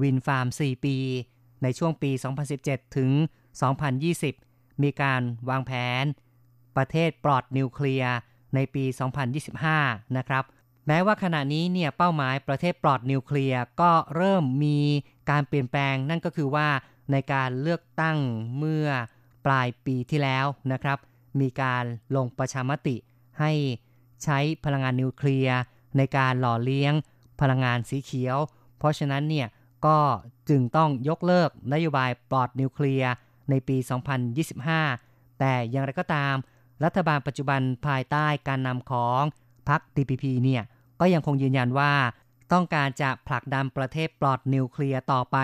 [0.02, 0.96] วินฟาร์ม 4 ปี
[1.62, 2.10] ในช่วงปี
[2.54, 3.10] 2017 ถึง
[3.90, 4.51] 2020
[4.82, 6.04] มีการวางแผน
[6.76, 8.14] ประเทศปลอดนิวเคลียร์
[8.54, 8.84] ในปี
[9.50, 10.44] 2025 นะครับ
[10.86, 14.78] แม้ว่าขณะนี้เนี่ยเป้าหมายประเทศปลอดนิวเคลียร์ก็เริ่มมี
[15.30, 16.68] การเปลี่ยนแปลง นั่นก็คือว่า
[17.12, 18.18] ในการเลือกตั้ง
[18.58, 18.86] เมื่อ
[19.46, 20.98] ปลายปีที่แล้วนะครับ
[21.40, 21.84] มีการ
[22.16, 22.96] ลงประชามติ
[23.40, 23.52] ให้
[24.24, 25.58] ใช้พลังงานนิวเคลียร์
[25.96, 26.92] ในการหล่อเลี้ยง
[27.40, 28.36] พลังงานสีเขียว
[28.78, 29.48] เพราะฉะนั้นเนี่ย
[29.86, 29.98] ก็
[30.48, 33.10] จึงต้องยกเลิกนโยบายปลอดนิวเคลียร์
[33.50, 33.76] ในปี
[34.58, 36.34] 2025 แต่อย่างไรก็ตาม
[36.84, 39.22] รัฐบาลปัจจุบันภายใต้การนำของ
[39.68, 40.62] พรรค TPP เนี่ย
[41.00, 41.92] ก็ยังคงยืนยันว่า
[42.52, 45.36] ต้องการจะผลักดันประเทศปลอดนิวเคลียร์ต่อไป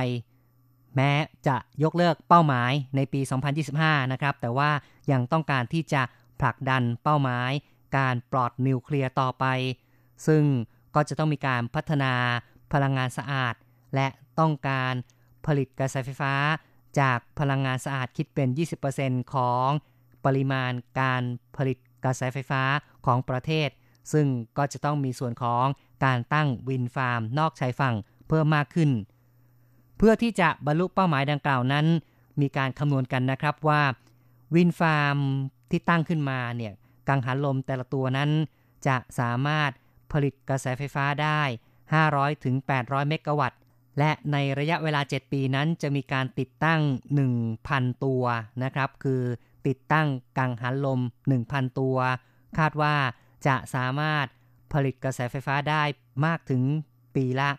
[0.97, 1.13] แม้
[1.47, 3.21] จะยกเลิกเป้าหมายในปี
[3.67, 4.71] 2025 นะครับ แต่ว่า
[5.13, 6.03] ยังต้องการที่จะ
[6.41, 7.51] ผลักดันเป้าหมาย
[7.97, 9.45] การปลอดนิวเคลียร์ต่อไป
[10.27, 10.45] ซึ่ง
[10.95, 12.13] ก็จะต้องมีการพัฒนา
[12.73, 13.55] พลังงานสะอาด
[13.95, 14.07] และ
[14.41, 14.95] ต้องการ
[15.47, 16.35] ผลิตกระแสไฟฟ้า
[17.01, 18.49] จากพลังงานสะอาดคิดเป็น
[18.91, 19.69] 20%ของ
[20.25, 21.23] ปริมาณการ
[21.57, 22.63] ผลิตกระแสไฟฟ้า
[23.07, 23.69] ของประเทศ
[24.13, 24.27] ซึ่ง
[24.59, 25.65] ก็จะต้องมีส่วนของ
[26.05, 27.95] การตั้งวินฟาร์ม นอกชายฝั่ง
[28.29, 28.91] เพิ่มมากขึ้น
[29.97, 31.87] เพื่อที่จะบรรลุเป้าหมายดังกล่าวนั้น
[32.41, 33.83] มีการคำนวณกันนะครับว่า
[34.55, 35.17] วินฟาร์ม
[35.71, 36.73] ที่ตั้งขึ้นมาเนี่ย
[37.09, 38.31] กังหันลมแต่ละตัวนั้น
[38.87, 39.71] จะสามารถ
[40.13, 41.41] ผลิตกระแสไฟฟ้าได้
[41.93, 43.59] 500ถึง800 เมกะวัตต์
[43.99, 46.81] และในระยะเวลา 7 ปีนั้นจะมีการติดตั้ง
[47.43, 48.25] 1,000 ตัว
[48.63, 49.23] นะครับ คือ
[49.67, 50.07] ติดตั้ง
[50.39, 51.01] กังหันลม
[51.41, 51.97] 1,000 ตัว
[52.59, 52.95] คาดว่า
[53.47, 54.27] จะสามารถ
[54.73, 55.83] ผลิตกระแสไฟฟ้าได้
[56.27, 56.63] มากถึง
[57.17, 57.51] ปีละ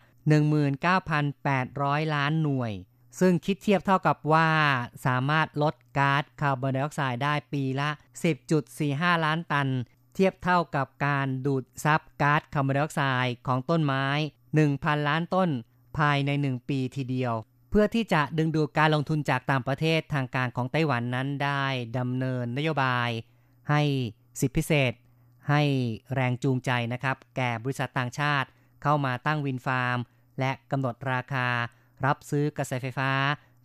[1.04, 2.72] 19,800 ล้านหน่วย
[3.20, 4.50] ซึ่งคิดเทียบเท่ากับว่า
[5.06, 7.90] สามารถลดก๊าซคาร์บอนไดออกไซด์ได้ปีละ
[8.58, 9.68] 10.45 ล้านตัน
[10.14, 14.06] เทียบเท่ากับการดูดซับก๊าซคาร์บอนไดออกไซด์ของต้นไม้
[14.58, 15.50] 1,000 ล้านต้น
[15.98, 17.34] ภายใน1ปีทีเดียว
[17.70, 21.66] เพื่อที่จะดึงดูดการลงทุนจากต่างประเทศทางการของไต้หวันนั้นได้
[21.98, 23.10] ดำเนินนโยบาย
[23.70, 23.82] ให้
[24.40, 24.94] สิทธิพิเศษ
[25.50, 25.62] ให้
[26.14, 28.48] แรงจูงใจนะครับ แก่บริษัทต่างชาติ
[28.84, 29.98] เข้ามาตั้ง wind farm
[30.40, 31.48] และกำหนดราคา
[32.06, 33.12] รับซื้อกระแสไฟฟ้า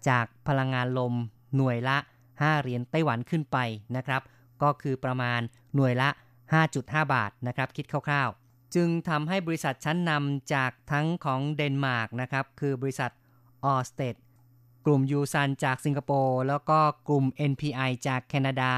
[0.09, 1.15] จากพลังงานลม
[1.57, 1.99] หน่วยละ
[2.31, 3.59] 5 เหรียญไต้หวันขึ้นไป
[3.97, 4.23] นะครับ
[4.63, 5.41] ก็คือประมาณ
[5.77, 6.09] หน่วยละ
[6.61, 8.44] 5.5 บาทนะครับ คิดคร่าวๆ
[8.75, 13.11] จึงทำให้บริษัทชั้นนำจากทั้งของเดนมาร์กนะครับ คือบริษัท
[13.65, 14.15] Ørsted
[14.87, 18.75] กลุ่มยูซันจากสิงคโปร์ แล้วก็กลุ่ม NPI จากแคนาดา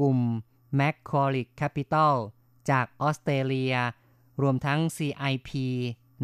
[0.00, 0.18] กลุ่ม
[0.78, 2.14] m c q u a r i e Capital
[2.70, 3.74] จากออสเตรเลีย
[4.42, 5.50] รวมทั้ง CIP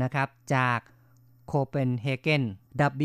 [0.02, 0.78] นะครับ จาก
[1.46, 2.44] โคเปนเฮเกน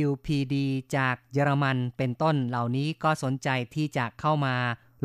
[0.07, 0.55] WPD
[0.97, 4.55] จากเยอรมันเป็นต้นเหล่านี้ก็สนใจที่จะเข้ามา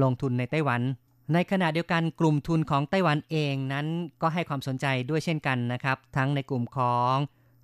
[0.03, 0.83] ลงทุนในไต้หวัน
[1.33, 3.87] ในขณะเดียวกันกลุ่มทุนของไต้หวันเองนั้น
[4.23, 7.15] ก็ให้ความสนใจด้วยเช่นกันนะครับ ทั้งในกลุ่มของ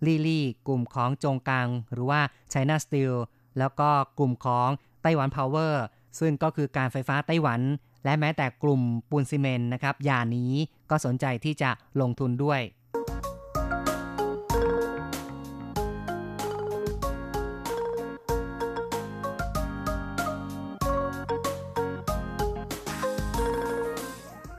[0.07, 2.21] ลี่ลี่กลุ่มของจงกัง หรือว่า
[2.53, 3.15] China Steel
[3.59, 4.69] แล้วก็กลุ่มของ
[5.03, 5.85] ไต้หวันพาวเวอร์
[6.19, 7.61] ซึ่งก็คือการไฟฟ้าไต้หวัน
[8.05, 10.53] และแม้แต่กลุ่มปูนซีเมนต์นะครับอย่านี้
[10.91, 11.71] ก็สนใจที่จะ
[12.01, 12.61] ลงทุนด้วย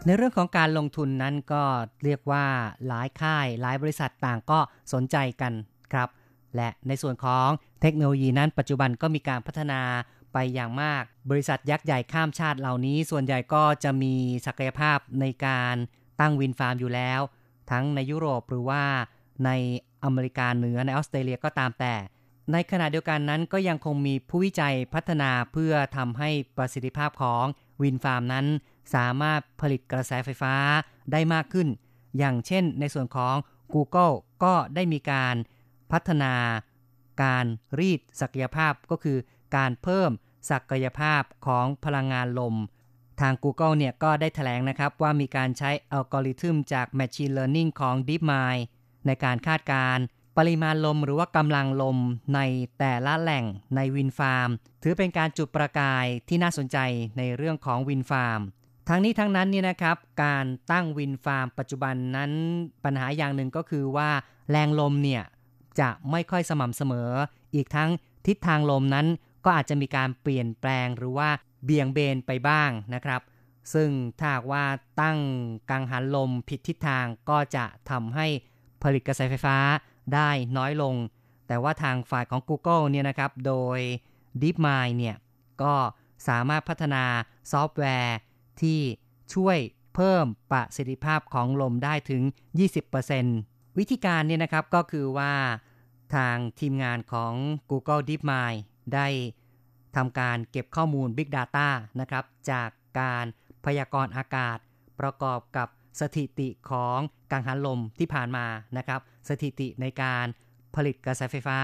[0.05, 1.63] ในเรื่องของการลงทุนนั้นก็
[2.03, 2.45] เรียกว่า
[2.87, 4.59] หลายค่าย หลายบริษัทต่างก็
[4.93, 5.53] สนใจกัน
[5.93, 6.09] ครับ
[6.55, 7.47] และในส่วนของ
[7.81, 9.81] เทคโนโลยีนั้นปัจจุบันก็มีการพัฒนา
[10.33, 14.13] ไปอย่างมาก บริษัทยักษ์ใหญ่ข้ามชาติเหล่านี้ ส่วนใหญ่ก็จะมี
[14.45, 15.75] ศักยภาพในการ
[16.19, 17.19] ตั้งวินฟาร์มอยู่แล้ว
[17.71, 18.83] ทั้งในยุโรปหรือว่า
[19.45, 19.49] ใน
[20.03, 21.95] อเมริกาเหนือในออสเตรเลียก็ตามแต่
[22.51, 27.45] ในขณะเดียวกันนั้นก็ยังคงมีผู้วิจัยพัฒนาเพื่อทำให้ประสิทธิภาพของ
[27.81, 28.45] วินฟาร์มนั้น
[28.93, 30.55] สามารถผลิตกระแสไฟฟ้า
[31.11, 31.67] ได้มากขึ้น
[32.17, 33.35] อย่างเช่นในส่วนของ
[33.73, 35.35] Google ก็ได้มีการ
[35.91, 36.33] พัฒนา
[37.23, 37.45] การ
[37.79, 39.17] รีดศักยภาพก็คือ
[39.55, 40.11] การเพิ่ม
[40.51, 42.55] ศักยภาพของพลังงานลม
[43.21, 48.61] ทาง Google เนี่ยก็ได้แถลงนะครับว่ามีการใช้อัลกอริทึมจาก Machine Learning ของ DeepMind
[49.05, 49.97] ในการคาดการ
[50.37, 51.97] ปริมาณลมหรือว่ากำลังลม
[52.35, 52.39] ใน
[52.79, 54.49] แต่ละแหล่งในวินฟาร์ม
[54.83, 56.77] ถือเป็นการจุดประกายที่น่าสนใจ
[57.17, 58.41] ในเรื่องของวินฟาร์ม
[58.87, 62.31] ทั้งนี้ทั้งนั้นนี่นะครับการตั้งวินฟาร์มปัจจุบันนั้น
[62.83, 64.09] ปัญหาอย่างหนึ่งก็คือว่า
[64.49, 65.23] แรงลมเนี่ย
[65.79, 67.09] จะไม่ค่อยสม่ำเสมอ
[67.55, 67.89] อีกทั้ง
[68.27, 69.07] ทิศทางลมนั้น
[69.45, 71.29] ก็อาจจะมีการเปลี่ยนแปลงหรือว่า
[71.63, 73.21] เบี่ยงเบนไปบ้างนะครับ
[73.73, 73.89] ซึ่ง
[74.19, 74.65] ถ้าว่า
[75.01, 75.19] ตั้ง
[75.69, 78.27] กังหันลมผิดทิศทางก็จะทำให้
[78.83, 79.57] ผลิตกระแสไฟฟ้า
[80.13, 80.95] ได้น้อยลง
[81.47, 83.79] แต่ว่าทางฝ่ายของ Google เนี่ยนะครับ โดย
[84.41, 85.15] DeepMind เนี่ย
[85.61, 85.73] ก็
[86.27, 87.03] สามารถพัฒนา
[87.51, 88.15] ซอฟต์แวร์
[88.63, 88.81] ที่
[89.33, 89.57] ช่วย
[89.95, 92.21] เพิ่มประสิทธิภาพของลมได้ถึง
[92.99, 95.33] 20%วิธีการเนี่ยนะครับก็คือว่า
[96.15, 97.33] ทางทีมงานของ
[97.69, 98.59] Google DeepMind
[98.93, 99.07] ได้
[99.95, 101.67] ทำการเก็บข้อมูล Big Data
[101.99, 102.69] นะครับ จาก
[102.99, 103.25] การ
[103.65, 104.57] พยากรณ์อากาศ
[104.99, 105.67] ประกอบกับ
[105.99, 106.97] สถิติของ
[107.31, 108.45] กังหันลมที่ผ่านมา
[108.77, 110.25] นะครับ สถิติในการ
[110.75, 111.59] ผลิตกระแสไฟฟ้า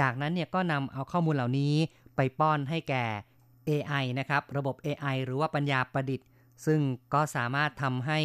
[0.00, 1.74] จากนั้นเนี่ยก็นำเอาข้อมูลเหล่านี้
[2.16, 3.06] ไปป้อนให้แก่
[3.68, 6.26] AI นะครับ ระบบ AI หรือว่าปัญญาประดิษฐ์
[6.66, 6.80] ซึ่ง
[7.14, 8.20] ก็สามารถทำให้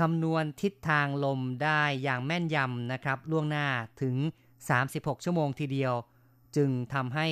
[0.00, 3.66] คำนวณทิศทางลมได้อย่างแม่นยำนะครับ ล่วงหน้า
[4.02, 4.16] ถึง
[4.70, 5.94] 36 ชั่วโมงทีเดียว
[6.56, 7.26] จึงทำให้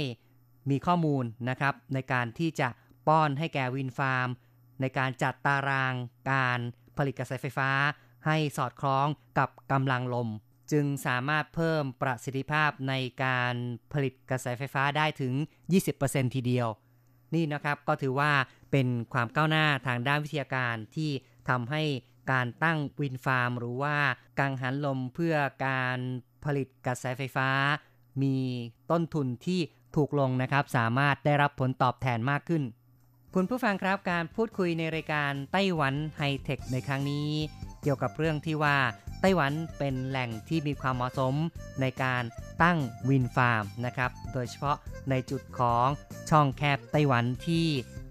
[0.70, 2.68] มีข้อมูลนะครับ ในการที่จะ
[3.06, 4.28] ป้อนให้แก่วินฟาร์ม
[4.80, 5.94] ในการจัดตาราง
[6.30, 6.58] การ
[6.96, 7.70] ผลิตกระแสไฟฟ้า
[8.26, 9.06] ให้สอดคล้อง
[9.38, 10.28] กับกำลังลม
[10.72, 13.54] จึงสามารถเพิ่มประสิทธิภาพในการ
[13.92, 15.32] ผลิตกระแสไฟฟ้าได้ถึง
[15.84, 16.68] 20%ทีเดียว
[17.34, 18.32] นี่นะครับก็ถือว่า
[18.72, 21.10] เป็นความก้าวหน้าทางด้านวิทยาการที่
[21.48, 21.82] ทำให้
[22.32, 23.96] การตั้งวินฟาร์ม หรือว่า
[24.38, 25.34] กังหันลมเพื่อ
[25.66, 25.98] การ
[26.44, 27.50] ผลิตกระแสไฟฟ้า
[28.22, 28.36] มี
[28.90, 29.60] ต้นทุนที่
[29.96, 32.62] ถูกลงนะครับ สามารถได้รับผลตอบแทนมากขึ้น
[33.34, 37.28] คุณผู้ฟังครับการพูดคุยในรายการไต้หวันไฮเทคในครั้งนี้
[37.82, 38.76] เกี่ยวกับเรื่องที่ว่า
[39.20, 41.34] ไต้หวันเป็นแหล่งที่มีความเหมาะสม
[41.80, 42.22] ในการ
[42.62, 42.78] ตั้ง
[43.08, 44.76] วินฟาร์มนะครับ โดยเฉพาะ
[45.10, 45.86] ในจุดของ
[46.30, 47.66] ช่องแคบไต้หวันที่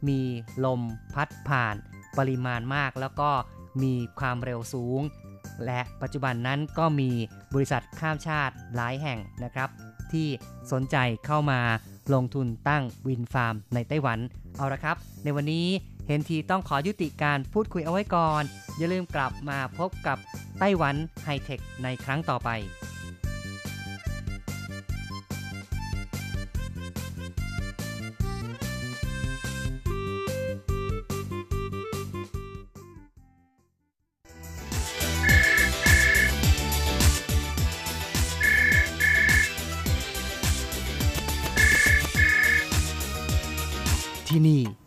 [0.07, 0.19] มี
[0.65, 0.81] ลม
[1.13, 1.75] พัดผ่าน
[2.17, 3.29] ปริมาณมาก แล้วก็
[3.83, 5.01] มีความเร็วสูง
[5.65, 7.09] และปัจจุบันนั้นก็มี
[7.53, 9.69] บริษัทข้ามชาติหลายแห่งนะครับ
[10.11, 10.27] ที่
[10.71, 11.59] สนใจเข้ามา
[12.13, 14.19] ลงทุนตั้งวินฟาร์มในไต้หวัน
[14.57, 15.67] เอาละครับ ในวันนี้
[16.07, 18.43] เห็นทีต้องขอยุติการพูดคุยเอาไว้ก่อน
[18.77, 20.17] อย่าลืมกลับมาพบกับ
[20.59, 22.49] ไต้หวันไฮเทคในครั้งต่อไป
[44.27, 44.86] ที่นี่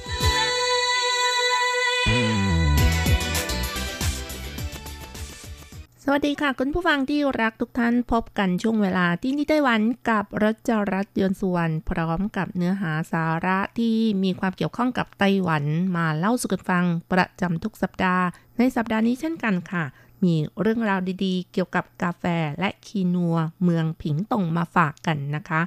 [6.11, 15.63] วัสดีค่ะ คุณผู้ฟังที่รักทุกท่านพบกันช่วงเวลาที่นี่ไต้หวันกับรัชรัตน์ยนสุวรรณพร้อมกับเนื้อหาสาระที่มีความเกี่ยวข้องกับไต้หวัน
[15.97, 18.25] มาเล่าสู่กันฟังประจำทุกสัปดาห์
[18.57, 19.83] ในสัปดาห์นี้เช่นกันค่ะ
[20.23, 22.23] มีเรื่องราวดีๆ เกี่ยวกับกาแฟ
[22.59, 25.61] และคีนัว เมืองผิงตงมาฝากกันนะคะ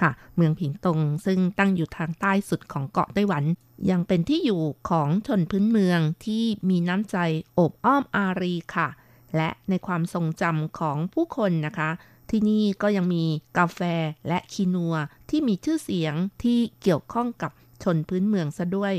[0.00, 3.44] ค่ะ เมืองผิงตงซึ่งตั้งอยู่ทางใต้สุดของเกาะไต้หวัน
[3.90, 7.16] ยังเป็นที่อยู่ของชนพื้นเมืองที่มีน้ำใจ
[7.54, 8.88] โอบอ้อมอารีค่ะ
[9.36, 11.90] และในความทรงจำของผู้คนนะคะ
[12.30, 13.24] ที่นี่ก็ยังมี
[13.58, 13.80] กาแฟ
[14.28, 14.94] และคีนัว
[15.30, 17.50] ที่มีชื่อเสียงที่เกี่ยวข้องกับ
[17.82, 18.94] ชนพื้นเมืองซะด้วย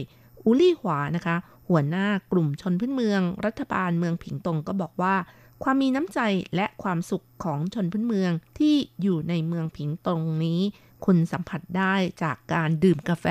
[0.46, 1.36] อุลี่หวานะคะ
[1.67, 5.15] หัวหน้ากลุ่มชนพื้นเมือง รัฐบาลเมืองผิงตงก็บอกว่า
[5.63, 6.20] ความมีน้ำใจ
[6.56, 10.62] และความสุขของชนพื้นเมืองที่อยู่ในเมืองผิงตงนี้
[11.06, 13.26] คุณสัมผัสได้จากการดื่มกาแฟ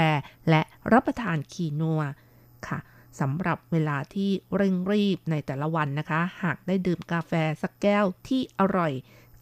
[0.50, 2.02] และรับประทานคีนัว
[2.68, 2.78] ค่ะ
[3.20, 8.92] สำหรับเวลาที่เร่งรีบในแต่ละวันนะคะ หากได้ดื่มกาแฟสักแก้วที่อร่อย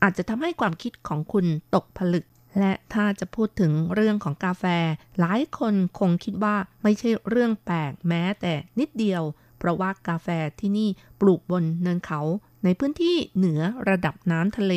[0.02, 2.24] อาจจะทำให้ความคิดของคุณตกผลึก
[2.58, 4.64] และถ้าจะพูดถึงเรื่องของกาแฟ
[5.20, 9.22] หลายคนคงคิดว่าไม่ใช่เรื่องแปลกแม้แต่นิดเดียว
[9.58, 10.28] เพราะว่ากาแฟ
[10.60, 10.88] ที่นี่
[11.20, 12.20] ปลูกบนเนินเขา
[12.64, 14.74] ในพื้นที่เหนือระดับน้ำทะเล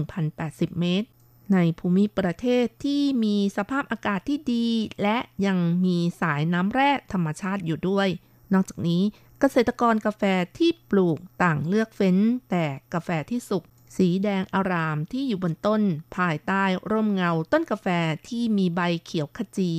[0.00, 1.08] 1,080 เมตร
[1.52, 4.66] ในภูมิประเทศที่มีสภาพอากาศที่ดี
[5.02, 8.08] และยังมีสายน้ำแร่ธรรมชาติอยู่ด้วย
[8.52, 9.02] นอกจากนี้
[9.40, 10.22] เกษตรกรกาแฟ
[10.58, 12.16] ที่ปลูกต่างเลือกเฟ้น
[12.50, 13.62] แต่กาแฟที่สุก
[13.96, 15.82] สีแดงอารามที่อยู่บนต้น
[16.16, 17.86] ภายใต้ร่มเงาต้นกาแฟ
[18.28, 19.72] ที่มีใบเขียวขจี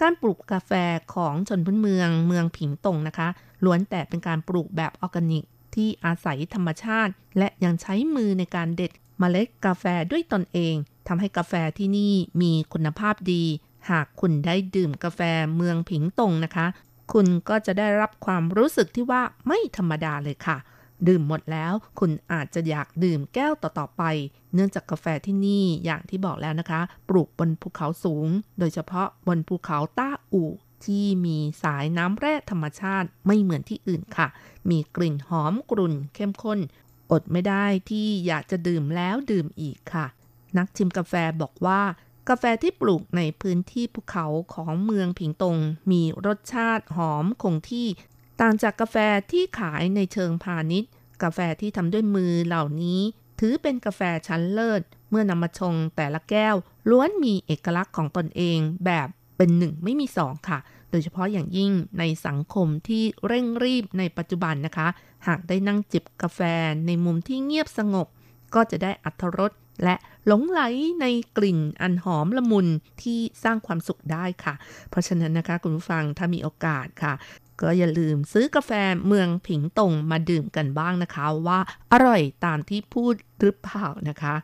[0.00, 0.72] การปลูกกาแฟ
[1.14, 3.28] ของชนพื้นเมืองเมืองผิงตงนะคะ
[3.64, 10.74] ล้วนแต่เป็นการปลูกแบบออร์แกนิก ที่อาศัยธรรมชาติ และยังใช้มือในการเด็ดเมล็ดกาแฟด้วยตนเอง
[11.08, 13.44] ทำให้กาแฟที่นี่มีคุณภาพดี
[13.90, 15.20] หากคุณได้ดื่มกาแฟ
[15.56, 16.66] เมืองผิงตงนะคะ
[17.12, 20.56] คุณก็จะได้รับความรู้สึกที่ว่าไม่ธรรมดาเลยค่ะ
[21.08, 24.02] ดื่มหมดแล้วคุณอาจจะอยากดื่มแก้วต่อๆไป
[24.54, 30.50] เนื่องจากกาแฟที่นี่อย่างที่บอกแล้วนะคะ ปลูกบนภูเขาสูง โดยเฉพาะบนภูเขาต้าอู่
[30.84, 34.28] ที่มีสายน้ำแร่ธรรมชาติไม่เหมือนที่อื่นค่ะ
[34.70, 36.58] มีกลิ่นหอมกรุ่นเข้มข้น
[37.12, 40.06] อดไม่ได้ที่อยากจะดื่มแล้วดื่มอีกค่ะ
[40.58, 41.80] นักชิมกาแฟบอกว่า
[42.28, 45.58] กาแฟที่ปลูกในพื้นที่ภูเขาของเมืองผิงตง
[45.90, 47.88] มีรสชาติหอมคงที่
[48.40, 48.96] ต่างจากกาแฟ
[49.30, 50.90] ที่ขายในเชิงพาณิชย์
[51.22, 53.00] กาแฟที่ทำด้วยมือเหล่านี้
[53.40, 56.56] ถือเป็นกาแฟชั้นเลิศ เมื่อนำมาชงแต่ละแก้ว
[56.90, 60.58] ล้วนมีเอกลักษณ์ของตนเองแบบเป็นหนึ่งไม่มีสองค่ะ
[60.90, 64.88] โดยเฉพาะอย่างยิ่งในสังคมที่เร่งรีบในปัจจุบันนะคะ
[65.26, 66.40] หากได้นั่งจิบกาแฟ
[66.86, 68.06] ในมุมที่เงียบสงบ
[68.54, 69.52] ก็จะได้อัธรส
[69.84, 69.94] และ
[70.26, 70.60] หลงไหล
[71.00, 71.06] ใน
[71.36, 72.66] กลิ่นอันหอมละมุน
[73.02, 74.54] ที่สร้างความสุขได้ค่ะ
[74.90, 77.14] เพราะฉะนั้นนะคะคุณผู้ฟังถ้ามีโอกาสค่ะ
[77.60, 78.70] ก็อย่าลืมซื้อกาแฟ
[79.06, 81.58] เมืองผิงตงมาดื่มกันบ้างนะคะว่า
[81.92, 84.34] อร่อยตามที่พูดหรือเปล่านะคะ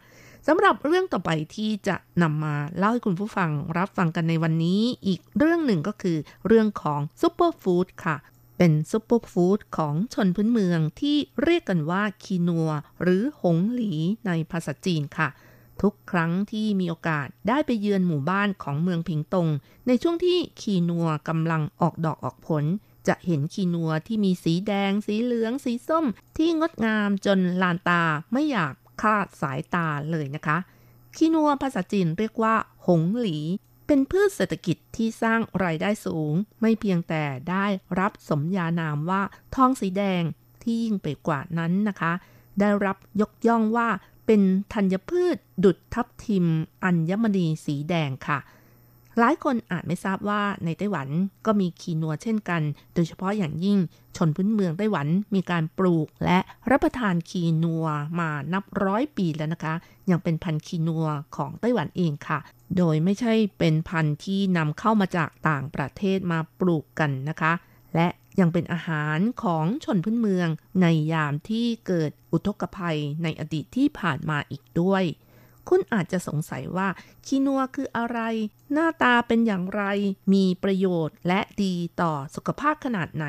[0.46, 8.16] สำหรับเรื่องต่อไปที่จะนำมาเล่าให้คุณผู้ฟังรับฟังกันในวันนี้ อีกเรื่องหนึ่งก็คือเรื่องของ superfood ค่ะ
[8.58, 12.70] เป็น superfood ของชนพื้นเมืองที่เรียกกันว่าคีนัว
[13.02, 13.92] หรือ紅藜
[14.26, 15.28] ในภาษาจีนค่ะ
[15.82, 19.48] ทุกครั้งที่มีโอกาสได้ไปเยือนหมู่บ้านของเมืองผิงตง
[19.86, 22.64] ในช่วงที่คีนัวกำลังออกดอกออกผล
[23.08, 30.58] จะเห็นคีนัวที่มีสีแดง สีเหลือง สีส้ม ที่งดงามจนลานตาไม่อยากคลาดสายตาเลยนะคะ
[31.16, 32.54] คีนัวภาษาจีนเรียกว่า
[32.86, 33.38] หงหลี
[33.86, 37.66] เป็นพืชเศรษฐกิจที่สร้างรายได้สูง ไม่เพียงแต่ได้
[37.98, 39.22] รับสมญานามว่า
[39.55, 40.22] ทองสีแดง
[40.62, 42.12] ที่ยิ่งไปกว่านั้นนะคะ
[42.61, 43.88] ได้รับยกย่องว่า
[44.33, 46.47] เป็นธัญพืชดุดทับทิม
[46.85, 48.51] อัญมณีสีแดงค่ะห
[49.18, 51.09] หลายคนอาจไม่ทราบว่าในไต้หวัน
[51.47, 52.62] ก็มีคีนัวเช่นกัน
[52.95, 53.78] โดยเฉพาะอย่างยิ่ง
[54.16, 56.39] ชนพื้นเมืองไต้หวันมีการปลูกและ
[56.70, 57.87] รับประทานคีนัว
[58.20, 59.74] มานับร้อยปีแล้วนะคะ
[60.11, 61.07] ยังเป็นพันธุ์คีนัว
[61.37, 62.39] ของไต้หวันเองค่ะ
[62.76, 67.53] โดยไม่ใช่เป็นพันธุ์ที่นำเข้ามาจากต่างประเทศมาปลูกกันนะคะ
[67.95, 68.09] และ
[68.41, 70.49] ยังเป็นอาหารของชนพื้นเมือง
[70.83, 75.05] ในยามที่เกิดอุทกภัยในอดีตที่ผ่านมาอีกด้วย
[75.68, 76.89] คุณอาจจะสงสัยว่า
[77.26, 78.18] คีนัวคืออะไร
[78.72, 79.83] หน้าตาเป็นอย่างไร
[80.33, 83.26] มีประโยชน์และดีต่อสุขภาพขนาดไหน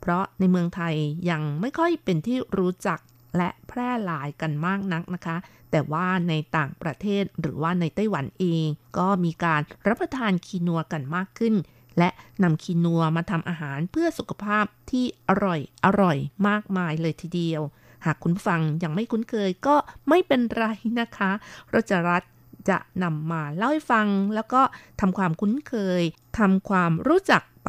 [0.00, 0.94] เพราะในเมืองไทย
[1.30, 2.98] ยังไม่ค่อยเป็นที่รู้จัก
[3.36, 5.36] และแพร่หลายกันมากนักนะคะ
[5.70, 8.66] แต่ว่าในต่างประเทศหรือว่าในไต้หวันเอง
[8.98, 11.54] ก็มีการรับประทานคีนัวกันมากขึ้น
[11.98, 12.10] และ
[12.42, 16.16] นำคีนัวมาทำอาหารเพื่อสุขภาพที่อร่อยอร่อย
[16.48, 17.62] มากมายเลยทีเดียว
[18.04, 19.76] หากคุณฟังยังไม่คุ้นเคยก็
[20.08, 20.64] ไม่เป็นไร
[21.00, 21.30] นะคะ
[21.70, 22.22] เราจะรัฐ
[22.68, 24.62] จะนำมาเล่าให้ฟัง แล้วก็
[25.00, 26.02] ทำความคุ้นเคย
[26.38, 27.68] ทำความรู้จักไป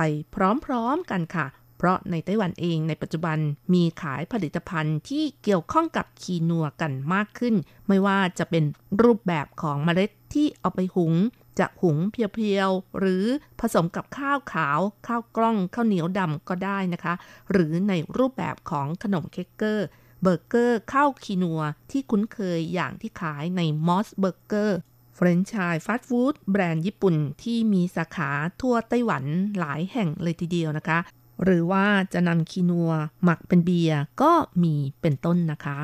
[0.66, 1.48] พร้อมๆกันค่ะ
[1.78, 3.38] เพราะในไต้หวันเองในปัจจุบัน
[3.74, 7.56] มีขายผลิตภัณฑ์ที่เกี่ยวข้องกับคีนัวกันมากขึ้น
[7.88, 8.64] ไม่ว่าจะเป็น
[9.02, 11.14] รูปแบบของเมล็ดที่เอาไปหุง
[11.60, 13.26] จะหุงเพียวๆ หรือ
[13.60, 17.14] ผสมกับข้าวขาว ข้าวกล้องข้าวเหนียวดำก็ได้นะคะ
[17.52, 19.88] หรือในรูปแบบของขนมเค้กเกอร์
[20.22, 24.80] เบอร์เกอร์ข้าวคีนัว ที่คุ้นเคยอย่างที่ขายในมอสเบอร์เกอร์
[25.16, 28.32] แฟรนไชส์ฟาสต์ฟู้ดแบรนด์ญี่ปุ่นที่มีสาขา
[28.62, 29.24] ทั่วไต้หวัน
[29.60, 31.00] หลายแห่งเลยทีเดียวนะคะ
[31.44, 32.92] หรือว่าจะนำคีนัว
[33.24, 34.32] หมักเป็นเบียร์ก็
[34.64, 35.80] มีเป็นต้นนะคะ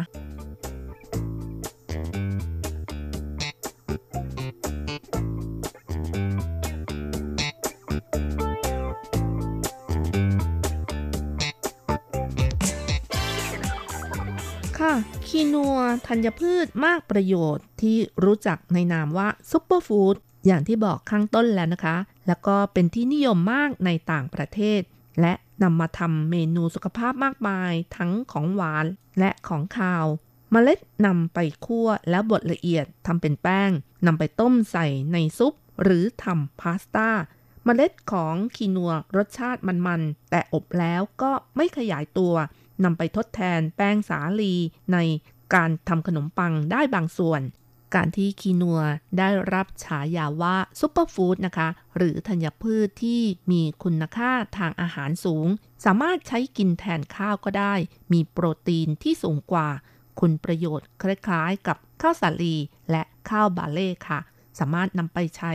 [15.28, 15.78] คีนัว
[16.08, 20.16] ธัญพืชมากประโยชน์ที่รู้จักในนามว่า superfood
[20.46, 24.82] อย่างที่บอกข้างต้นแล้วนะคะ แล้วก็เป็นที่นิยมมากในต่างประเทศ
[25.22, 25.34] และ
[25.64, 28.86] นำมาทำเมนูสุขภาพมากมาย ทั้งของหวาน
[29.20, 33.72] และของคาว เมล็ดนำไปคั่วแล้วบดละเอียดทำเป็นแป้ง
[34.06, 37.10] นำไปต้มใส่ในซุป หรือทำพาสต้า
[37.66, 42.34] เมล็ดของคีนัวรสชาติมันๆ แต่อบแล้วก็ไม่ขยายตัว
[42.84, 44.56] นำไปทดแทนแป้งสาลี
[44.94, 44.98] ใน
[45.54, 47.42] การทำขนมปังได้บางส่วน
[47.96, 48.82] การที่คีนัว
[49.18, 51.68] ได้รับฉายาว่าซุปเปอร์ฟู้ดนะคะ
[51.98, 53.22] หรือธัญพืชที่
[53.52, 55.48] มีคุณค่าทางอาหารสูง
[55.86, 57.74] สามารถใช้กินแทนข้าวก็ได้
[58.14, 59.70] มีโปรตีนที่สูงกว่า
[60.20, 62.56] คุณประโยชน์คล้ายๆ กับข้าวสาลี
[62.92, 64.20] และข้าวบาเล่ค่ะ
[64.60, 65.54] สามารถนำไปใช้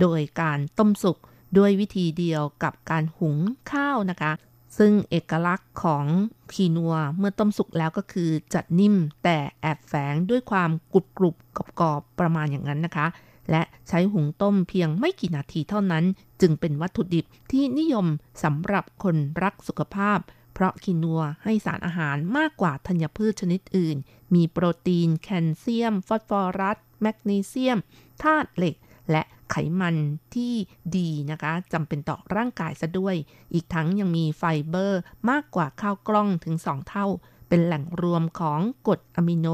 [0.00, 1.18] โดยการต้มสุก
[1.58, 3.36] ด้วยวิธีเดียวกับการหุง
[3.72, 4.32] ข้าวนะคะ
[4.78, 6.04] ซึ่งเอกลักษณ์ของ
[6.52, 8.94] คีนัวเมื่อต้มสุกแล้วก็คือจัดนิ่ม
[9.24, 11.36] แต่แอบแฝงด้วยความกรุบกรุบ
[11.80, 13.06] กรอบๆประมาณอย่างนั้นนะคะ
[13.50, 16.04] และใช้หุงต้มเพียงไม่กี่นาทีเท่านั้น
[16.40, 18.06] จึงเป็นวัตถุดิบที่นิยม
[18.42, 20.18] สำหรับคนรักสุขภาพ
[20.54, 23.96] เพราะคีนัวให้สารอาหารมากกว่าธัญพืชชนิดอื่น
[24.34, 27.78] มีโปรตีน แคลเซียม ฟอสฟอรัส แมกนีเซียม
[28.22, 28.76] ธาตุเหล็ก
[29.10, 29.22] และ
[29.56, 29.96] ไขมัน
[30.34, 30.54] ที่
[30.96, 33.16] ดีนะคะจำเป็นต่อร่างกายซะด้วย
[33.54, 35.00] อีกทั้งยังมีไฟเบอร์
[35.30, 37.06] มากกว่าข้าวกล้องถึง 2 เท่า
[37.48, 39.46] เป็นแหล่งรวมของกรดอะมิโน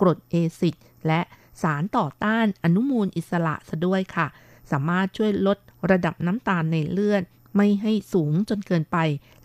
[0.00, 0.74] กรดเอซิด
[1.06, 1.20] และ
[1.62, 4.26] สารต่อต้านอนุมูลอิสระซะด้วยค่ะ
[4.70, 5.58] สามารถช่วยลด
[5.90, 7.22] ระดับน้ำตาลในเลือด
[7.56, 8.96] ไม่ให้สูงจนเกินไป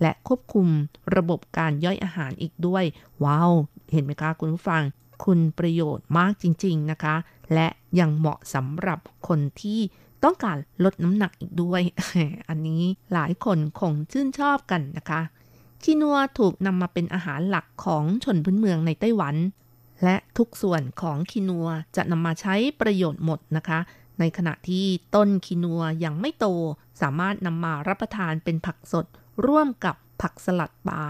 [0.01, 0.67] และควบคุม
[1.15, 2.83] ระบบการย่อยอาหารอีกด้วย
[3.23, 3.51] ว้าว
[3.91, 4.83] เห็นไหมคะคุณผู้ฟัง
[5.25, 7.15] คุณประโยชน์มากจริง ๆ นะคะ
[7.53, 7.67] และ
[7.99, 9.79] ยังเหมาะสำหรับคนที่
[10.23, 11.81] ต้องการลดน้ำหนักอีกด้วย
[12.49, 12.83] อันนี้
[13.13, 15.21] หลายคนคงชื่นชอบกันนะคะ
[15.83, 19.35] คีนัวถูกนำมาเป็นอาหารหลักของชนพื้นเมืองในไต้หวัน
[20.03, 23.79] และทุกส่วนของคีนัวจะนำมาใช้ประโยชน์หมดนะคะ
[24.19, 24.85] ในขณะที่
[25.15, 26.45] ต้นคีนัวยังไม่โต
[27.01, 29.05] สามารถนำมารับประทานเป็นผักสด
[29.45, 31.03] ร่วมกับผักสลัดปลา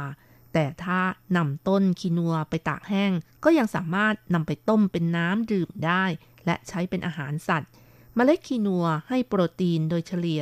[0.53, 0.99] แต่ถ้า
[1.37, 3.11] นำต้นคีนัวไปตากแห้ง
[3.43, 6.03] ก็ยังสามารถนำไปต้มเป็นน้ำดื่มได้
[6.45, 7.69] และใช้เป็นอาหารสัตว์
[8.17, 10.41] มเมล็ดคีนัวให้โปรตีนโดยเฉลี่ย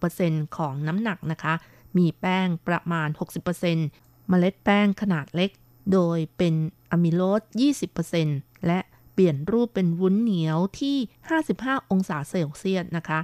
[0.00, 1.54] 16%ของน้ำหนักนะคะ
[1.96, 3.08] มีแป้งประมาณ
[3.68, 5.50] 60%เมล็ดแป้งขนาดเล็ก
[5.92, 6.54] โดยเป็น
[6.90, 7.42] อะมิโลส
[8.04, 8.78] 20%และ
[9.12, 10.96] เปลี่ยนรูปเป็นวุ้นเหนียวที่
[11.44, 13.20] 55 องศาเซลเซียสนะคะ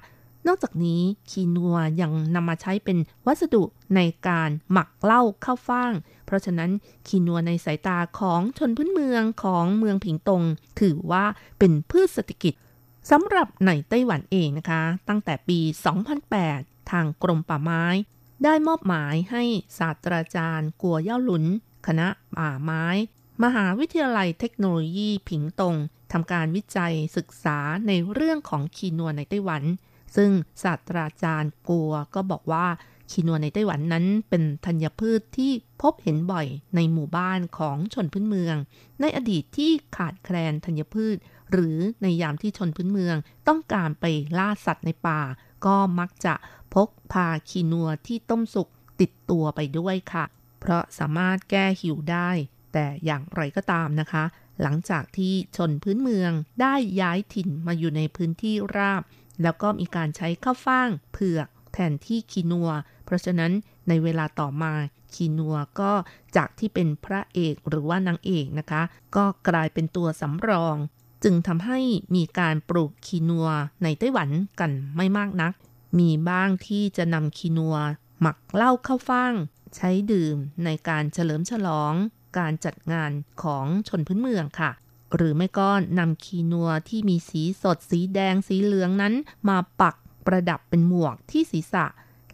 [0.47, 3.63] นอกจากนี้คีนัวยังนำมาใช้เป็นวัสดุ
[3.97, 5.93] ในการหมักเหล้าข้าวฟ่าง
[6.27, 6.71] เพราะฉะนั้น
[7.09, 10.43] คีนัวในสายตาของชนพื้นเมืองของเมืองผิงตง
[10.81, 11.25] ถือว่า
[11.59, 12.55] เป็นพืชเศรษฐกิจ
[13.11, 15.59] สำหรับในไต้หวันเองนะคะ ตั้งแต่ปี
[16.25, 17.85] 2008 ทางกรมป่าไม้
[18.45, 19.43] ได้มอบหมายให้
[19.79, 21.45] ศาสตราจารย์กัวเย่าหลุน
[21.87, 22.85] คณะป่าไม้
[23.45, 25.75] มหาวิทยาลัยเทคโนโลยีผิงตง
[26.13, 29.63] ทำการวิจัยศึกษาในเรื่องของคีนัวในไต้หวัน
[30.17, 30.31] ซึ่ง
[30.63, 32.67] ศาสตราจารย์กัวก็บอกว่า
[33.11, 35.53] คีนัวในไต้หวันนั้นเป็นธัญพืชที่
[35.83, 38.57] พบเห็นบ่อยในหมู่บ้านของชนพื้นเมือง
[39.01, 41.17] ในอดีตที่ขาดแคลนธัญพืช
[41.51, 43.17] หรือในยามที่ชนพื้นเมือง
[43.49, 44.05] ต้องการไป
[44.39, 45.21] ล่าสัตว์ในป่า
[45.67, 46.35] ก็มักจะ
[46.75, 48.69] พกพาคีนัวที่ต้มสุก
[49.01, 50.25] ติดตัวไปด้วยค่ะ
[50.61, 52.31] เพราะสามารถแก้หิวได้
[52.73, 54.25] แต่อย่างไรก็ตามนะคะ
[54.63, 59.03] หลังจากที่ชนพื้นเมืองได้ย้ายถิ่นมาอยู่ในพื้นที่ราบ
[59.43, 62.71] แล้วก็มีการใช้ข้าวฟ่างเผือกแทนที่คีนัว
[63.05, 63.53] เพราะฉะนั้น
[63.89, 64.73] ในเวลาต่อมา
[65.15, 65.93] คีนัวก็
[66.37, 68.83] จากที่เป็นพระเอกหรือว่านางเอกนะคะ
[69.17, 70.77] ก็กลายเป็นตัวสำรอง
[71.25, 71.81] จึงทำให้
[72.17, 73.49] มีการปลูกคีนัว
[73.83, 74.29] ในไต้หวัน
[74.61, 75.53] กันไม่มากนัก
[75.99, 77.77] มีบ้างที่จะนำคีนัว
[78.21, 79.35] หมักเหล้าข้าวฟ่าง
[79.77, 81.95] ใช้ดื่มในการเฉลิมฉลอง
[82.39, 83.11] การจัดงาน
[83.43, 84.71] ของชนพื้นเมืองค่ะ
[85.15, 89.15] หรือไม่ก็นำคีนัวที่มีสีสดสีแดงสีเหลืองนั้น
[89.49, 89.95] มาปัก
[90.27, 91.87] ประดับเป็นหมวกที่ศีรษะ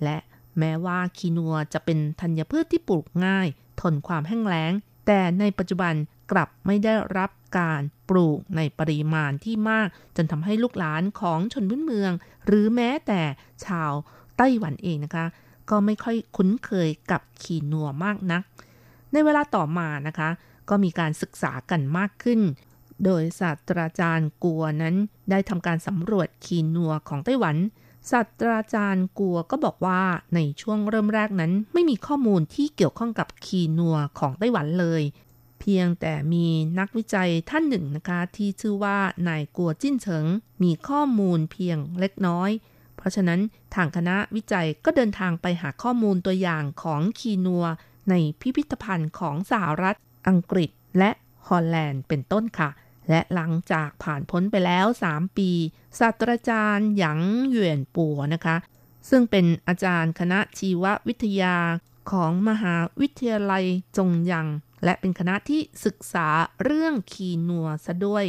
[0.03, 0.17] และ
[0.59, 3.49] แม้ว่าคีนัวจะเป็นธัญพืชที่ปลูกง่าย
[3.81, 4.73] ทนความแห้งแล้ง
[5.07, 5.95] แต่ในปัจจุบัน
[6.33, 12.13] กลับไม่ได้รับการปลูกในปริมาณที่มาก จนทำให้ลูกหลานของชนพื้นเมือง
[12.47, 13.23] หรือแม้แต่
[13.65, 13.93] ชาว
[14.37, 15.27] ไต้หวันเองนะคะ
[15.71, 18.43] ก็ไม่ค่อยคุ้นเคยกับขีนัวมากนัก
[19.13, 20.29] ในเวลาต่อมานะคะ
[20.69, 22.41] ก็มีการศึกษากันมากขึ้น
[23.05, 24.95] โดยศาสตราจารย์กัวนั้น
[25.31, 27.57] ได้ทำการสำรวจขีนัวของไต้หวัน
[28.11, 30.03] ศาสตราจารย์กัวก็บอกว่า
[30.35, 35.03] ในช่วงเริ่มแรกนั้น ไม่มีข้อมูลที่เกี่ยวข้องกับขีนัวของไต้หวันเลย
[35.61, 36.47] เพียงแต่มี
[36.79, 38.99] นักวิจัยท่านหนึ่งนะคะ ที่ชื่อว่า
[39.29, 40.27] นายกัวจิ้นเฉิง
[40.63, 42.51] มีข้อมูลเพียงเล็กน้อย
[42.97, 43.41] เพราะฉะนั้น
[43.75, 47.65] ทางคณะวิจัยก็เดินทางไปหาข้อมูลตัวอย่างของคีนัว
[48.11, 49.97] ในพิพิธภัณฑ์ของสหรัฐ
[50.29, 51.11] อังกฤษและ
[51.49, 52.71] ฮอลแลนด์เป็นต้นค่ะ
[53.11, 55.51] และหลังจากผ่านพ้นไปแล้ว 3 ปี
[55.99, 58.57] ศาสตราจารย์หยางเหวียนปัวนะคะ
[59.11, 61.57] ซึ่งเป็นอาจารย์คณะชีววิทยา
[62.11, 63.65] ของมหาวิทยาลัย
[63.97, 64.47] จงยัง
[64.85, 66.29] และเป็นคณะที่ศึกษา
[66.63, 68.25] เรื่องคีนัวซะด้วย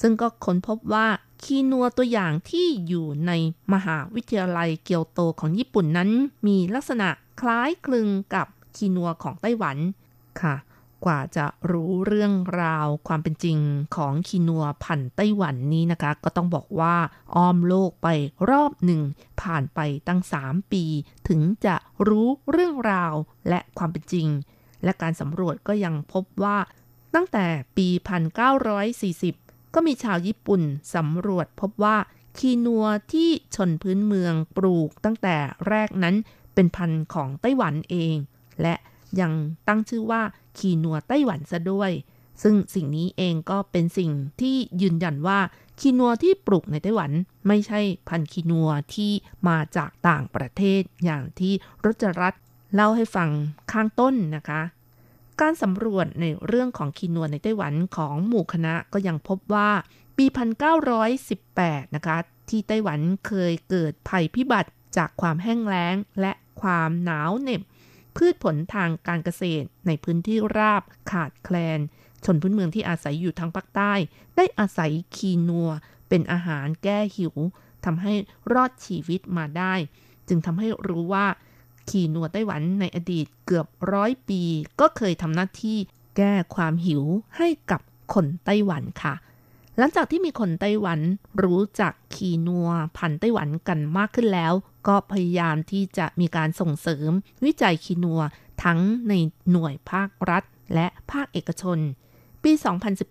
[0.00, 1.08] ซึ่งก็ค้นพบว่า
[1.42, 3.32] คีนัวตัวอย่างที่อยู่ใน
[3.72, 6.10] มหาวิทยาลัยเกียวโตของญี่ปุ่นนั้น
[6.46, 7.08] มีลักษณะ
[7.40, 9.76] คล้ายคลึงกับคีนัวของไต้หวัน
[10.40, 10.54] ค่ะ
[11.04, 12.32] กว่าจะรู้เรื่อง
[12.62, 13.58] ราวความเป็นจริง
[13.96, 16.96] ของคีนัวพันไต้หวันนี้นะคะ ก็ต้องบอกว่า
[17.36, 18.08] อ้อมโลกไป
[18.50, 19.00] รอบหนึ่ง
[19.40, 20.84] ผ่านไปตั้ง 3 ปี
[21.28, 21.76] ถึงจะ
[22.08, 23.14] รู้เรื่องราว
[23.48, 24.28] และความเป็นจริง
[24.84, 26.58] และการสำรวจก็ยังพบว่า
[27.14, 27.88] ตั้งแต่ปี
[28.80, 30.62] 1940 ก็มีชาวญี่ปุ่น
[30.94, 31.96] สำรวจพบว่า
[32.38, 35.36] คีนัวที่ชนพื้นเมืองปลูกตั้งแต่
[35.68, 36.14] แรกนั้น
[36.54, 38.16] เป็นพันธุ์ของไต้หวันเอง
[38.62, 38.74] และ
[39.20, 39.32] ยัง
[39.68, 40.22] ตั้งชื่อว่า
[40.58, 41.90] คีนัวไต้หวันซะด้วย
[42.42, 45.40] ซึ่งสิ่งนี้เองก็เป็นสิ่งที่ยืนยันว่า
[45.80, 47.10] คีนัวที่ปลูกในไต้หวัน
[47.46, 49.12] ไม่ใช่พันธุ์คีนัวที่
[49.48, 51.52] มาจากต่างประเทศอย่างที่
[51.84, 52.34] รจรัต
[52.74, 53.30] เล่าให้ฟัง
[53.72, 54.60] ข้างต้นนะคะ
[55.40, 59.70] การสำรวจในเรื่องของคีนัวในไต้หวันของหมู่คณะก็ยังพบว่า
[60.16, 60.26] ปี
[61.10, 62.16] 1918 นะคะ
[62.48, 67.62] ที่ไต้หวันเคยเกิดภัยพิบัติจากความแห้งแล้งและความหนาวเหน็บ
[68.16, 71.80] พืชผลทางการเกษตร ในพื้นที่ราบขาดแคลน
[72.24, 73.92] ชนพื้นเมืองที่อาศัยอยู่ทางภาคใต้
[74.36, 75.70] ได้อาศัยคีนัว
[76.08, 77.34] เป็นอาหารแก้หิว
[77.84, 78.12] ทำให้
[78.52, 79.74] รอดชีวิตมาได้
[80.28, 81.26] จึงทำให้รู้ว่า
[81.88, 84.42] คีนัวไต้หวันในอดีตเกือบร้อยปี
[84.80, 85.78] ก็เคยทำหน้าที่
[86.16, 87.02] แก้ความหิว
[87.36, 87.80] ให้กับ
[88.14, 89.14] คนไต้หวันค่ะ
[89.78, 91.00] หลังจากที่มีคนไต้หวัน
[91.42, 94.52] รู้จักคีนัวพันไต้หวันกันมากขึ้นแล้ว
[94.88, 97.10] ก็พยายามที่จะมีการส่งเสริม
[97.44, 98.20] วิจัยคีนัว
[98.64, 99.12] ทั้งใน
[99.50, 100.42] หน่วยภาครัฐ
[100.74, 101.78] และภาคเอกชน
[102.42, 102.52] ปี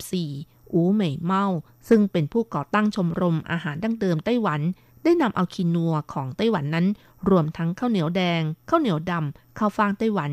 [0.07, 1.45] 2014 อูเหมยเมา
[1.89, 4.61] ซึ่งเป็นผู้ก่อตั้งชมรมอาหารดั้งเดิมไต้หวัน
[5.03, 6.87] ได้นำเอาคีนัวของไต้หวันนั้น
[7.29, 10.31] รวมทั้งข้าวเหนียวแดงข้าวเหนียวดำข้าวฟ่างไต้หวัน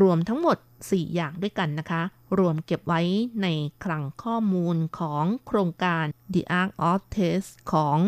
[0.00, 2.02] รวมทั้งหมด 4 อย่างด้วยกันนะคะ
[2.38, 3.00] รวมเก็บไว้
[3.42, 3.46] ใน
[3.84, 7.98] คลังข้อมูลของโครงการ The Art of Taste ของ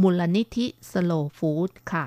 [0.00, 2.06] มูลนิธิ Slow Food ค่ะ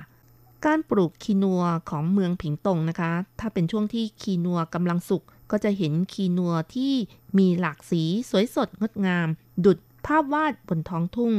[0.65, 6.93] การปลูกคีนัวของเมืองผิงตงนะคะ ถ้าเป็นช่วงที่คีนัวกำลังสุกก็จะเห็นคีนัวที่
[7.37, 9.27] มีหลากสีสวยสดงดงาม
[9.65, 11.33] ดุดภาพวาดบนท้องทุ่ง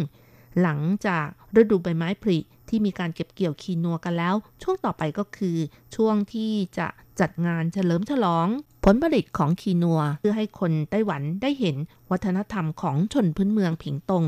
[0.60, 1.26] หลังจาก
[1.60, 2.38] ฤดูใบไม้ผลิ
[2.74, 5.56] ที่มีการเก็บเกี่ยวคีนัวกันแล้ว ช่วงต่อไปก็คือ
[5.96, 6.86] ช่วงที่จะ
[7.20, 8.46] จัดงานเฉลิมฉลอง
[8.84, 11.76] ผลผลิตของคีนัว เพื่อให้คนไต้หวันได้เห็น
[12.10, 14.24] วัฒนธรรมของชนพื้นเมืองผิงตง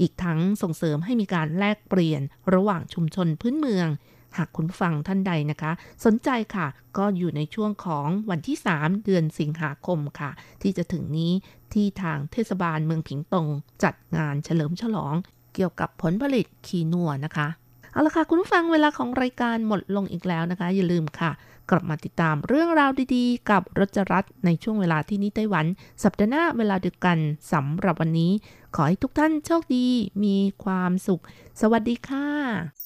[0.00, 2.22] อีกทั้งส่งเสริมให้มีการแลกเปลี่ยน
[2.54, 3.88] ระหว่างชุมชนพื้นเมือง
[4.36, 5.72] หากคุณฟังท่านใดนะคะ
[6.04, 6.66] สนใจค่ะ
[6.98, 10.30] ก็อยู่ในช่วงของวันที่ 3 เดือนสิงหาคมค่ะ
[10.62, 11.32] ที่จะถึงนี้
[11.72, 13.46] ที่ทางเทศบาลเมืองผิงตง
[13.84, 15.14] จัดงานเฉลิมฉลอง
[15.54, 17.48] เกี่ยวกับผลผลิตคีนัวนะคะ
[17.96, 21.30] เอาละค่ะ คุณผู้ฟังเวลาของรายการหมดลงอีกแล้วนะคะ อย่าลืมค่ะ
[21.70, 25.66] กลับมาติดตามเรื่องราวดีๆ กับรจรัสในช่วงเวลาที่นี่ไต้หวัน
[26.02, 27.18] สัปดาห์หน้าเวลาเดียวกัน
[27.52, 28.32] สำหรับวันนี้
[28.74, 29.86] ขอให้ทุกท่านโชคดี
[30.24, 31.22] มีความสุข
[31.60, 32.85] สวัสดีค่ะ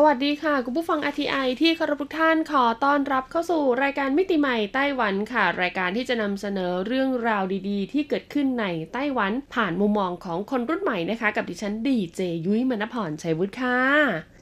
[0.00, 13.78] สวัสดีค่ะ คุณผู้ฟัง RTI ที่คารพทุกท่านขอต้อนรับเข้าสู่รายการมิติใหม่ไต้หวันค่ะ รายการที่จะนำเสนอเรื่องราวดีๆ ที่เกิดขึ้นในไต้หวันผ่านมุมมองของคนรุ่นใหม่นะคะ กับดิฉันดีเจยุ้ยมณพรชัยวุฒิค่ะ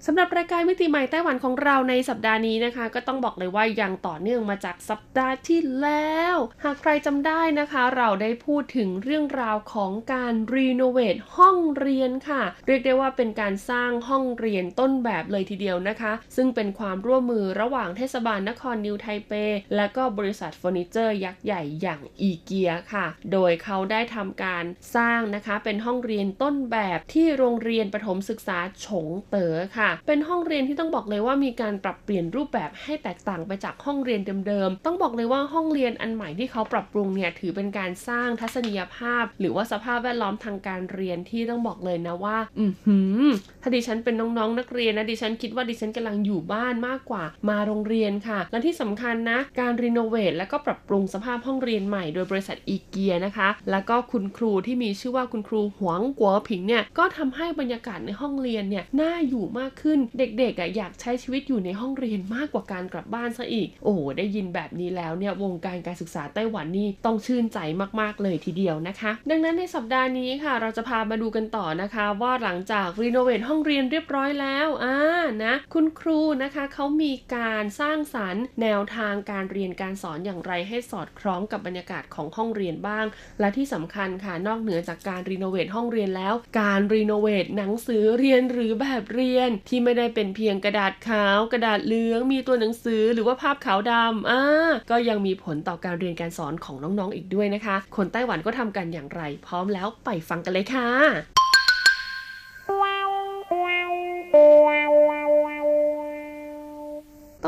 [0.09, 19.33] สำหรับรายการมิติใหม่ไต้หวันของเราในสัปดาห์นี้นะคะ ก็ต้องบอกเลยว่ายังต่อเนื่องมาจากสัปดาห์ที่แล้ว หากใครจำได้นะคะ เราได้พูดถึงเรื่องราวของการรีโนเวทห้องเรียนค่ะ เรียกได้ว่าเป็นการสร้างห้องเรียนต้นแบบเลยทีเดียวนะคะ ซึ่งเป็นความร่วมมือระหว่างเทศบาลนครนิวไทเป
[19.77, 24.65] และก็บริษัทเฟอร์นิเจอร์ยักษ์ใหญ่อย่างอีเกียค่ะ โดยเขาได้ทำการ
[24.97, 43.25] สร้างนะคะ เป็นห้องเรียนต้นแบบที่โรงเรียนประถมศึกษาฉงเต๋อค่ะเป็นห้องเรียนที่ต้องบอกเลยว่ามีการปรับเปลี่ยนรูปแบบให้แตกต่างไปจากห้องเรียนเดิมๆ ต้องบอกเลยว่าห้องเรียนอันใหม่ที่เขาปรับปรุงเนี่ยถือเป็นการสร้างทัศนียภาพ หรือว่าสภาพแวดล้อมทางการเรียนที่ต้องบอกเลยนะว่า อือหือ
[43.63, 59.86] ถ้าดิฉันเป็นน้องๆนักเรียนนะดิฉันคิดว่าดิฉันกำลังอยู่บ้านมากกว่ามาโรงเรียนค่ะ และที่สำคัญนะ การ renovate และก็ปรับปรุงสภาพห้องเรียนใหม่โดยบริษัทอีเกียนะคะ แล้วก็คุณครูที่มีชื่อว่าคุณครูหวงกัวผิงเนี่ยก็ทำให้บรรยากาศในห้องเรียนเนี่ยน่าอยู่มากขึ้น
[60.19, 67.59] เด็กๆอะอยากใช้ชีวิตอยู่ในห้องเรียนมากกว่าการกลับบ้านซะอีก โอ้โหได้ยินแบบนี้แล้วเนี่ยวงการการศึกษาไต้หวันนี่ต้องชื่นใจ
[68.01, 74.99] มากๆเลยทีเดียวนะคะ ดังนั้นในสัปดาห์นี้ค่ะ เราจะพามาดูกันต่อนะคะ ว่าหลังจากรีโนเวทห้องเรียนเรียบร้อยแล้วอ่า
[75.45, 83.07] นะคุณครูนะคะเขามีการสร้างสารรค์ แนวทางการเรียนการสอนอย่างไรให้สอดคล้องกับบรรยากาศของห้องเรียนบ้าง
[83.41, 94.43] และที่สำคัญค่ะนอกเหนือจากการรีโนเวทห้องเรียนแล้ว การรีโนเวทหนังสือเรียนหรือแบบเรียนที่ไม่ได้เป็นเพียงกระดาษขาว กระดาษเหลือง มีตัวหนังสือหรือว่าภาพขาวดำอ่า
[94.91, 100.91] ก็ยังมีผลต่อการเรียนการสอนของน้องๆอีกด้วยนะคะ คนไต้หวันก็ทำกันอย่างไร พร้อมแล้วไปฟังกันเลยค่ะ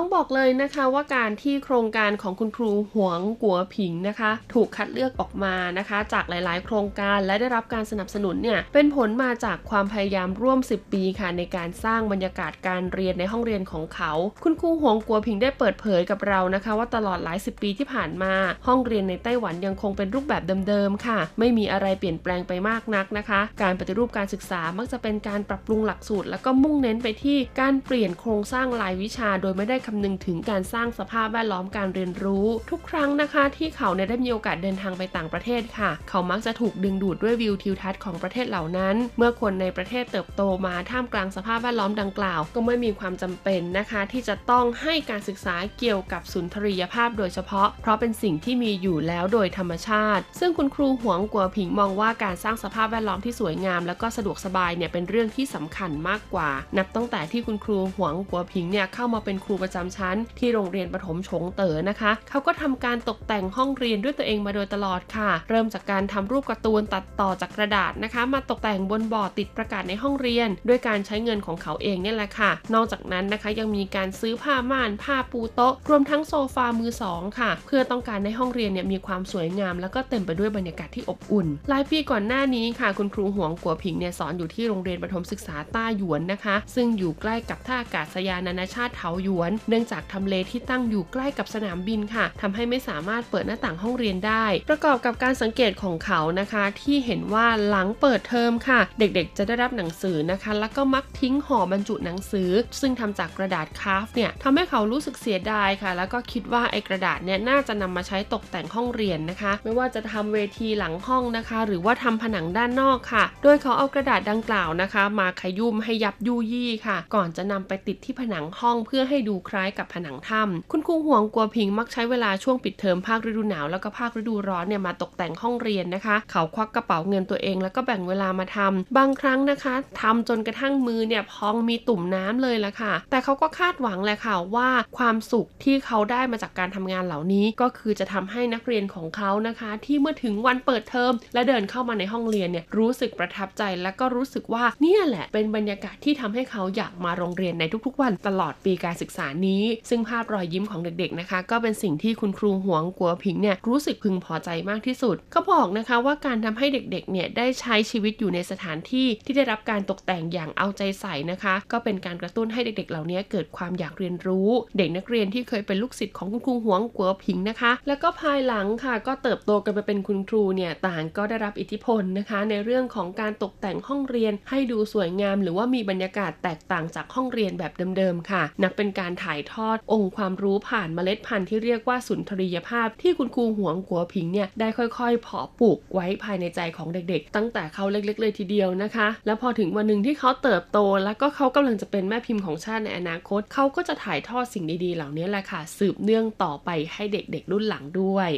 [0.01, 14.13] ต้องบอกเลยนะคะว่าการที่โครงการของคุณครูหวงกัวผิงนะคะ ถูกคัดเลือกออกมานะคะ จากหลายๆ โครงการและได้รับการสนับสนุนเนี่ยเป็นผลมาจากความพยายามร่วม 10 ปีค่ะในการสร้างบรรยากาศการเรียนในห้องเรียนของเขา
[14.45, 18.35] คุณครูหวงกัวผิงได้เปิดเผยกับเรานะคะ ว่าตลอดหลายสิบปีที่ผ่านมา
[18.67, 62.13] ห้องเรียนในไต้หวันยังคงเป็นรูปแบบเดิมๆค่ะ ไม่มีอะไรเปลี่ยนแปลงไปมากนักนะคะ การปฏิรูปการศึกษามักจะเป็นการปรับปรุงหลักสูตร แล้วก็มุ่งเน้นไปที่การเปลี่ยนโครงสร้างรายวิชาโดยไม่ได้คำนึงถึงการสร้างสภาพแวดล้อมการเรียนรู้ ทุกครั้งนะคะ ที่เขาได้มีโอกาสเดินทางไปต่างประเทศค่ะ เขามักจะถูกดึงดูดด้วยวิวทิวทัศน์ของประเทศเหล่านั้น เมื่อคนในประเทศเติบโตมาท่ามกลางสภาพแวดล้อมดังกล่าว ก็ไม่มีความจำเป็นนะคะ ที่จะต้องให้การศึกษาเกี่ยวกับสุนทรียภาพโดยเฉพาะ เพราะเป็นสิ่งที่มีอยู่แล้วโดยธรรมชาติ ซึ่งคุณครูหวงกัวผิงมองว่าการสร้างสภาพแวดล้อมที่สวยงาม และก็สะดวกสบายเนี่ยเป็นเรื่องที่สำคัญมากกว่า นับตั้งแต่ที่คุณครูหวงกัวผิงเนี่ยเข้ามาเป็นครูประจำชั้น ที่โรงเรียนประถมฉงเต๋อนะคะ
[62.29, 102.51] เขาก็ทำการตกแต่งห้องเรียนด้วยตัวเองมาโดยตลอดค่ะ เริ่มจากการทำรูปการ์ตูนตัดต่อจากกระดาษนะคะ มาตกแต่งบนบอร์ดติดประกาศในห้องเรียน ด้วยการใช้เงินของเขาเองเนี่ยแหละค่ะ นอกจากนั้นนะคะยังมีการซื้อผ้าม่านผ้าปูโต๊ะ รวมทั้งโซฟามือสองค่ะ เพื่อต้องการในห้องเรียนเนี่ยมีความสวยงาม แล้วก็เต็มไปด้วยบรรยากาศที่อบอุ่นหลายปีก่อนหน้านี้ค่ะ คุณครูหวงกัวผิงเนี่ยสอนอยู่ที่โรงเรียนประถมศึกษาต้าหยวนนะคะ ซึ่งอยู่ใกล้กับท่าอากาศยานนานาชาติเถาหยวนเนื่องจากทำเลที่ตั้งอยู่ใกล้กับสนามบินค่ะทำให้ไม่สามารถเปิดหน้าต่างห้องเรียนได้ ประกอบกับการสังเกตของเขานะคะ ที่เห็นว่าหลังเปิดเทอมค่ะ เด็กๆ จะได้รับหนังสือนะคะ แล้วก็มักทิ้งห่อบรรจุหนังสือ
[102.81, 134.69] ซึ่งทำจากกระดาษคาฟเนี่ยทำให้เขารู้สึกเสียดายค่ะ แล้วก็คิดว่าไอ้กระดาษเนี่ยน่าจะนำมาใช้ตกแต่งห้องเรียนนะคะ ไม่ว่าจะทำเวทีหลังห้องนะคะ หรือว่าทำผนังด้านนอกค่ะ โดยเขาเอากระดาษดังกล่าวนะคะ มาขยุ่มให้ยับยุยี่ค่ะ ก่อนจะนำไปติดที่ผนังห้องเพื่อให้ดูคล้ายกับผนังถ้ำคุณครูห่วงกัวพิงมักใช้เวลาช่วงปิดเทอมภาคฤดูหนาวแล้วก็ภาคฤดูร้อนเนี่ยมาตกแต่งห้องเรียนนะคะ เขาควักกระเป๋าเงินตัวเอง แล้วก็แบ่งเวลามาทำบางครั้งนะคะทำจนกระทั่งมือเนี่ยพองมีตุ่มน้ำเลยละค่ะ แต่เขาก็คาดหวังแหละค่ะว่า
[134.99, 187.37] ความสุขที่เขาได้มาจากการทำงานเหล่านี้ ก็คือจะทำให้นักเรียนของเขานะคะ ที่เมื่อถึงวันเปิดเทอม และเดินเข้ามาในห้องเรียนเนี่ยรู้สึกประทับใจและก็รู้สึกว่าเนี่ยแหละเป็นบรรยากาศที่ทำให้เขาอยากมาโรงเรียนในทุกๆ วันตลอดปีการศึกษานี้ ซึ่งภาพรอยยิ้มของเด็กๆนะคะ ก็เป็นสิ่งที่คุณครูหวงกัวผิงเนี่ยรู้สึกพึงพอใจมากที่สุดเขาบอกนะคะว่าการทำให้เด็กๆเนี่ยได้ใช้ชีวิตอยู่ในสถานที่ที่ได้รับการตกแต่งอย่างเอาใจใส่นะคะ ก็เป็นการกระตุ้นให้เด็กๆ เหล่านี้เกิดความอยากเรียนรู้ เด็กนักเรียนที่เคยเป็นลูกศิษย์ของคุณครูหวงกัวผิงนะคะ แล้วก็ภายหลังค่ะ ก็เติบโตกันไปเป็นคุณครูเนี่ยต่างก็ได้รับอิทธิพลนะคะ ในเรื่องของการตกแต่งห้องเรียนให้ดูสวยงาม หรือว่ามีบรรยากาศแตกต่างจากห้องเรียนแบบเดิมๆค่ะ นับเป็นการถ่ายทอดองค์ความรู้ผ่านเมล็ดพันธุ์ที่เรียกว่าสุนทรียภาพ ที่คุณครูหวงกัวผิงเนี่ยได้ค่อยๆเพาะปลูกไว้ภายในใจของเด็กๆ
[187.37, 198.31] ตั้งแต่เขาเล็กๆ เลยทีเดียวนะคะ แล้วพอถึงวันหนึ่งที่เขาเติบโต แล้วก็เขากำลังจะเป็นแม่พิมพ์ของชาติในอนาคต เขาก็จะถ่ายทอดสิ่งดีๆ เหล่านี้แหละค่ะ สืบเนื่องต่อไปให้เด็กๆ รุ่นหลังด้วย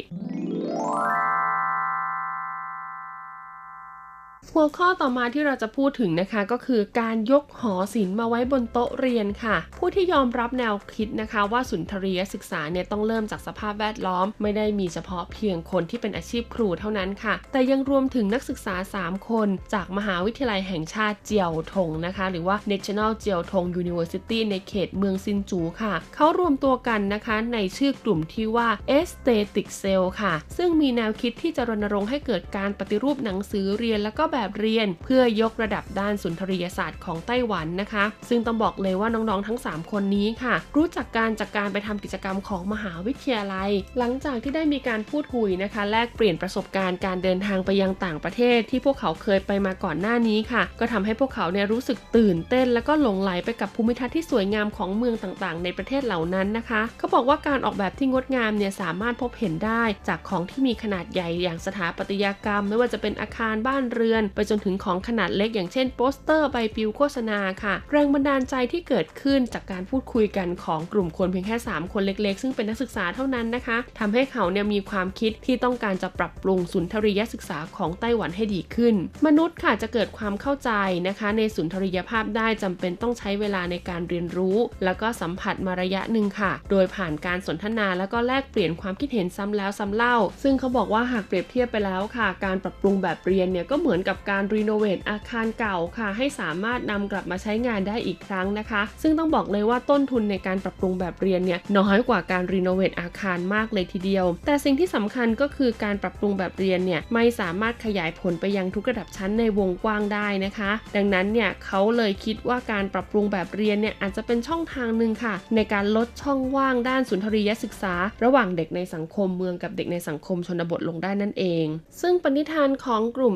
[4.49, 28.69] หัวข้อต่อมาที่เราจะพูดถึงนะคะก็คือการยกหอศิลป์มาไว้บนโต๊ะเรียนค่ะ ผู้ที่ยอมรับแนวคิดนะคะว่าสุนทรียศึกษาเนี่ยต้องเริ่มจากสภาพแวดล้อม ไม่ได้มีเฉพาะเพียงคนที่เป็นอาชีพครูเท่านั้นค่ะ แต่ยังรวมถึงนักศึกษา 3 คน จากมหาวิทยาลัยแห่งชาติเจียวทงนะคะ หรือว่า National เจียวทง University ในเขตเมืองซินจูค่ะ เขารวมตัวกันนะคะในชื่อกลุ่มที่ว่า
[28.99, 59.83] Aesthetic Cell ค่ะ ซึ่งมีแนวคิดที่จะรณรงค์ให้เกิดการปฏิรูปหนังสือเรียนแล้วก็แบบเรียน เพื่อยกระดับด้านสุนทรียศาสตร์ของไต้หวันนะคะ ซึ่งต้องบอกเลยว่าน้องๆทั้ง 3 คนนี้ค่ะ รู้จักการจากการไปทำกิจกรรมของมหาวิทยาลัย หลังจากที่ได้มีการพูดคุยนะคะ แลกเปลี่ยนประสบการณ์การเดินทางไปยังต่างประเทศ ที่พวกเขาเคยไปมาก่อนหน้านี้ค่ะ ก็ทำให้พวกเขาเนี่ยรู้สึกตื่นเต้น แล้วก็หลงไหลไปกับภูมิทัศน์ที่สวยงามของเมืองต่างๆ ในประเทศเหล่านั้นนะคะเขาบอกว่าการออกแบบที่งดงามเนี่ยสามารถพบเห็นได้
[60.09, 78.95] จากของที่มีขนาดใหญ่อย่างสถาปัตยกรรม ไม่ว่าจะเป็นอาคารบ้านเรือนไปจนถึงของขนาดเล็กอย่างเช่นโปสเตอร์ใบปลิวโฆษณาค่ะ แรงบันดาลใจที่เกิดขึ้นจากการพูดคุยกันของกลุ่มคนเพียงแค่ 3 คนเล็กๆ ซึ่งเป็นนักศึกษาเท่านั้นนะคะทำให้เขาเนี่ยมีความคิดที่ต้องการจะปรับปรุงสุนทรียศึกษาของไต้หวันให้ดีขึ้น
[79.27, 80.71] มนุษย์ค่ะจะเกิดความเข้าใจ
[81.09, 117.95] นะคะ ในสุนทรียภาพได้จำเป็นต้องใช้เวลาในการเรียนรู้ แล้วก็สัมผัสมาระยะหนึ่งค่ะ โดยผ่านการสนทนาแล้วก็แลกเปลี่ยนความคิดเห็นซ้ำแล้วซ้ำเล่า ซึ่งเขาบอกว่าหากเปรียบเทียบไปแล้วค่ะ การปรับปรุงแบบเรียนเนี่ยก็เหมือนกับการรีโนเวทอาคารเก่าค่ะ ให้สามารถนำกลับมาใช้งานได้อีกครั้งนะคะ ซึ่งต้องบอกเลยว่าต้นทุนในการปรับปรุงแบบเรียนเนี่ยน้อยกว่าการรีโนเวทอาคารมากเลยทีเดียว แต่สิ่งที่สำคัญก็คือการปรับปรุงแบบเรียนเนี่ยไม่สามารถขยายผลไปยังทุกระดับชั้นในวงกว้างได้นะคะ ดังนั้นเนี่ยเขาเลยคิดว่าการปรับปรุงแบบเรียนเนี่ยอาจจะเป็นช่องทางหนึ่งค่ะ ในการลดช่องว่างด้านสุนทรียศึกษา
[118.25, 121.67] ระหว่างเด็กในสังคมเมืองกับเด็กในสังคมชนบทลงได้นั่นเอง
[122.01, 123.35] ซึ่งปณิธานของกลุ่ม